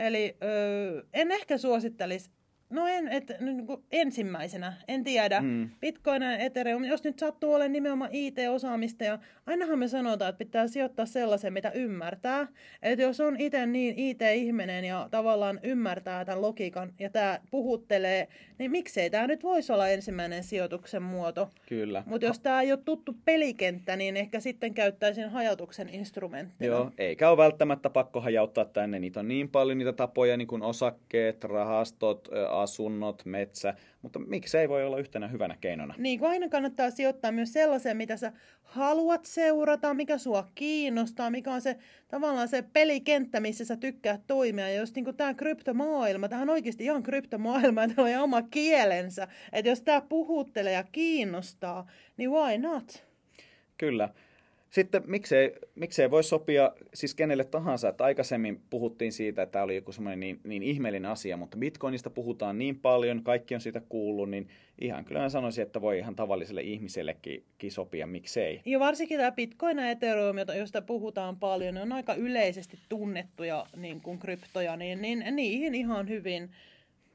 [0.00, 2.30] Eli öö, en ehkä suosittelisi
[2.70, 5.40] No en, et, niin kuin ensimmäisenä, en tiedä.
[5.40, 5.70] Mm.
[5.80, 10.66] Bitcoin ja Ethereum, jos nyt sattuu olemaan nimenomaan IT-osaamista, ja ainahan me sanotaan, että pitää
[10.66, 12.48] sijoittaa sellaisen, mitä ymmärtää.
[12.82, 18.70] Että jos on itse niin IT-ihminen ja tavallaan ymmärtää tämän logiikan ja tämä puhuttelee, niin
[18.70, 21.50] miksei tämä nyt voisi olla ensimmäinen sijoituksen muoto.
[21.68, 22.02] Kyllä.
[22.06, 26.74] Mutta jos tämä ei ole tuttu pelikenttä, niin ehkä sitten käyttäisin hajautuksen instrumenttina.
[26.74, 28.98] Joo, eikä ole välttämättä pakko hajauttaa tänne.
[28.98, 32.28] Niitä on niin paljon niitä tapoja, niin kuin osakkeet, rahastot,
[32.60, 35.94] asunnot, metsä, mutta miksei voi olla yhtenä hyvänä keinona?
[35.98, 38.32] Niin, kun aina kannattaa sijoittaa myös sellaiseen, mitä sä
[38.62, 41.76] haluat seurata, mikä sua kiinnostaa, mikä on se
[42.08, 44.68] tavallaan se pelikenttä, missä sä tykkäät toimia.
[44.68, 49.68] Ja jos niin tämä kryptomaailma, tämä on oikeasti ihan kryptomaailma, tämä on oma kielensä, että
[49.68, 51.86] jos tämä puhuttelee ja kiinnostaa,
[52.16, 53.04] niin why not?
[53.78, 54.08] Kyllä.
[54.70, 59.74] Sitten miksei, miksei voi sopia siis kenelle tahansa, että aikaisemmin puhuttiin siitä, että tämä oli
[59.74, 64.30] joku semmoinen niin, niin ihmeellinen asia, mutta Bitcoinista puhutaan niin paljon, kaikki on siitä kuullut,
[64.30, 64.48] niin
[64.80, 68.60] ihan kyllä mä sanoisin, että voi ihan tavalliselle ihmisellekin sopia, miksei.
[68.64, 74.00] Ja varsinkin tämä Bitcoin ja Ethereum, josta puhutaan paljon, ne on aika yleisesti tunnettuja niin
[74.00, 76.50] kuin kryptoja, niin, niin niihin ihan hyvin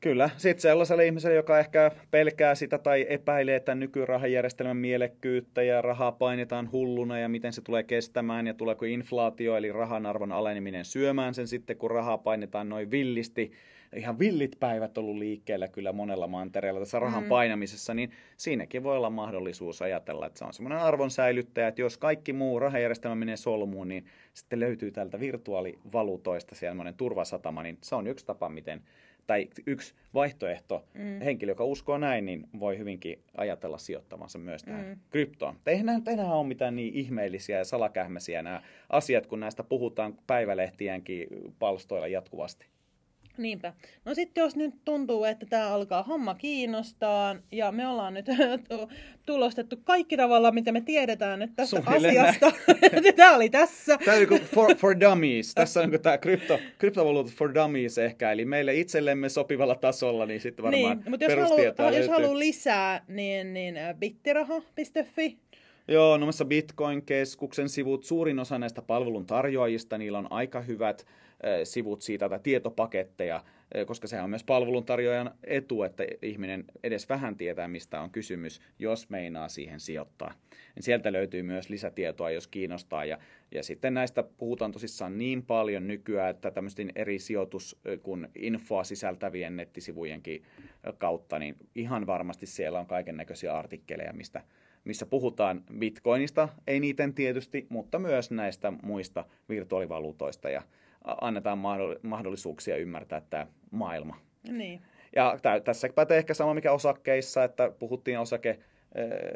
[0.05, 6.11] Kyllä, sitten sellaiselle ihmiselle, joka ehkä pelkää sitä tai epäilee tämän nykyrahajärjestelmän mielekkyyttä ja rahaa
[6.11, 11.33] painetaan hulluna ja miten se tulee kestämään ja tuleeko inflaatio eli rahan arvon aleneminen syömään
[11.33, 13.51] sen sitten, kun rahaa painetaan noin villisti.
[13.95, 17.29] Ihan villit päivät ollut liikkeellä kyllä monella mantereella tässä rahan mm.
[17.29, 21.97] painamisessa, niin siinäkin voi olla mahdollisuus ajatella, että se on semmoinen arvon säilyttäjä, että jos
[21.97, 28.07] kaikki muu rahajärjestelmä menee solmuun, niin sitten löytyy tältä virtuaalivaluutoista semmoinen turvasatama, niin se on
[28.07, 28.81] yksi tapa, miten
[29.27, 31.21] tai yksi vaihtoehto, mm.
[31.21, 34.99] henkilö, joka uskoo näin, niin voi hyvinkin ajatella sijoittamansa myös tähän mm.
[35.09, 35.55] kryptoon.
[35.65, 41.27] Eihän enää ole mitään niin ihmeellisiä ja salakähmäisiä nämä asiat, kun näistä puhutaan päivälehtienkin
[41.59, 42.74] palstoilla jatkuvasti.
[43.37, 43.73] Niinpä.
[44.05, 48.25] No sitten jos nyt tuntuu, että tämä alkaa homma kiinnostaa ja me ollaan nyt
[49.25, 52.51] tulostettu kaikki tavalla, mitä me tiedetään nyt tästä Suunnilleen asiasta.
[53.15, 53.97] tämä oli tässä.
[54.05, 55.53] Tämä on for, for dummies.
[55.53, 58.31] Tässä on tämä krypto, kryptovaluutat for dummies ehkä.
[58.31, 63.05] Eli meille itsellemme sopivalla tasolla, niin sitten varmaan niin, mutta jos haluaa, jos haluaa lisää,
[63.07, 65.37] niin, niin äh, bittiraha.fi
[65.87, 71.05] Joo, no Bitcoin-keskuksen sivut, suurin osa näistä palvelun tarjoajista, niillä on aika hyvät
[71.63, 73.43] sivut siitä tai tietopaketteja,
[73.85, 79.09] koska sehän on myös palveluntarjoajan etu, että ihminen edes vähän tietää, mistä on kysymys, jos
[79.09, 80.33] meinaa siihen sijoittaa.
[80.75, 83.05] Niin sieltä löytyy myös lisätietoa, jos kiinnostaa.
[83.05, 83.17] Ja,
[83.51, 89.55] ja sitten näistä puhutaan tosissaan niin paljon nykyään, että tämmöisten eri sijoitus- kuin infoa sisältävien
[89.55, 90.43] nettisivujenkin
[90.97, 94.41] kautta, niin ihan varmasti siellä on kaiken näköisiä artikkeleja, mistä
[94.85, 100.61] missä puhutaan bitcoinista, ei niiden tietysti, mutta myös näistä muista virtuaalivaluutoista ja
[101.21, 101.59] annetaan
[102.01, 104.19] mahdollisuuksia ymmärtää tämä maailma.
[104.51, 104.81] Niin.
[105.15, 108.59] Ja tässä pätee ehkä sama mikä osakkeissa, että puhuttiin osake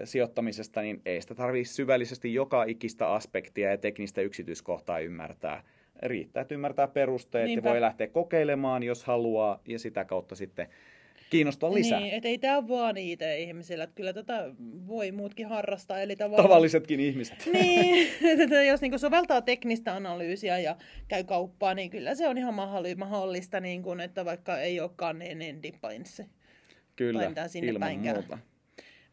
[0.03, 5.63] sijoittamisesta, niin ei sitä tarvitse syvällisesti joka ikistä aspektia ja teknistä yksityiskohtaa ymmärtää.
[6.03, 7.67] Riittää, että ymmärtää perusteet Niinpä.
[7.67, 10.67] ja voi lähteä kokeilemaan, jos haluaa, ja sitä kautta sitten
[11.30, 11.99] kiinnostaa lisää.
[11.99, 14.51] Niin, että ei tämä vaan niitä ihmisillä, että kyllä tätä
[14.88, 15.99] voi muutkin harrastaa.
[15.99, 16.49] Eli tavallaan...
[16.49, 17.49] Tavallisetkin ihmiset.
[17.53, 18.07] Niin,
[18.41, 20.75] että jos niin soveltaa teknistä analyysiä ja
[21.07, 22.53] käy kauppaa, niin kyllä se on ihan
[22.97, 26.25] mahdollista, niin kuin, että vaikka ei olekaan niin, niin dippainsi.
[26.95, 28.15] Kyllä, sinne ilman päinkään.
[28.15, 28.38] muuta.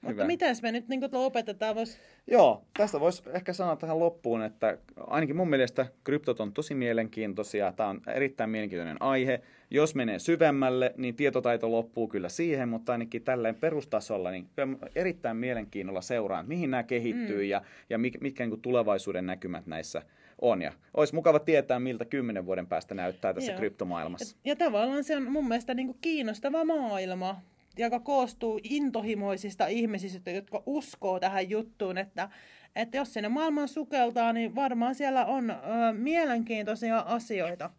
[0.07, 1.75] Mutta mitäs me nyt niin lopetetaan?
[1.75, 1.99] Vois...
[2.27, 7.73] Joo, tästä voisi ehkä sanoa tähän loppuun, että ainakin mun mielestä kryptot on tosi mielenkiintoisia.
[7.73, 9.41] Tämä on erittäin mielenkiintoinen aihe.
[9.71, 14.49] Jos menee syvemmälle, niin tietotaito loppuu kyllä siihen, mutta ainakin tälleen perustasolla niin
[14.95, 17.49] erittäin mielenkiinnolla seuraan, mihin nämä kehittyy mm.
[17.49, 20.03] ja, ja mitkä niin tulevaisuuden näkymät näissä
[20.41, 20.63] on.
[20.63, 23.59] Ja olisi mukava tietää, miltä kymmenen vuoden päästä näyttää tässä Joo.
[23.59, 24.37] kryptomaailmassa.
[24.45, 27.41] Ja, ja tavallaan se on mun mielestä niin kuin kiinnostava maailma
[27.79, 32.29] joka koostuu intohimoisista ihmisistä, jotka uskoo tähän juttuun, että,
[32.77, 35.55] että jos sinne maailman sukeltaa, niin varmaan siellä on ö,
[35.93, 37.71] mielenkiintoisia asioita.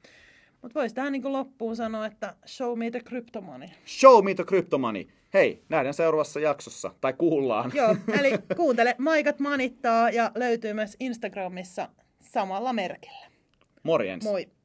[0.62, 3.68] Mutta voisi tähän niin loppuun sanoa, että show me the crypto money.
[3.86, 5.08] Show me the crypto money.
[5.34, 7.72] Hei, nähdään seuraavassa jaksossa, tai kuullaan.
[7.76, 11.90] Joo, eli kuuntele, Maikat manittaa ja löytyy myös Instagramissa
[12.22, 13.28] samalla merkillä.
[13.84, 14.24] Morjens.
[14.24, 14.57] Moi.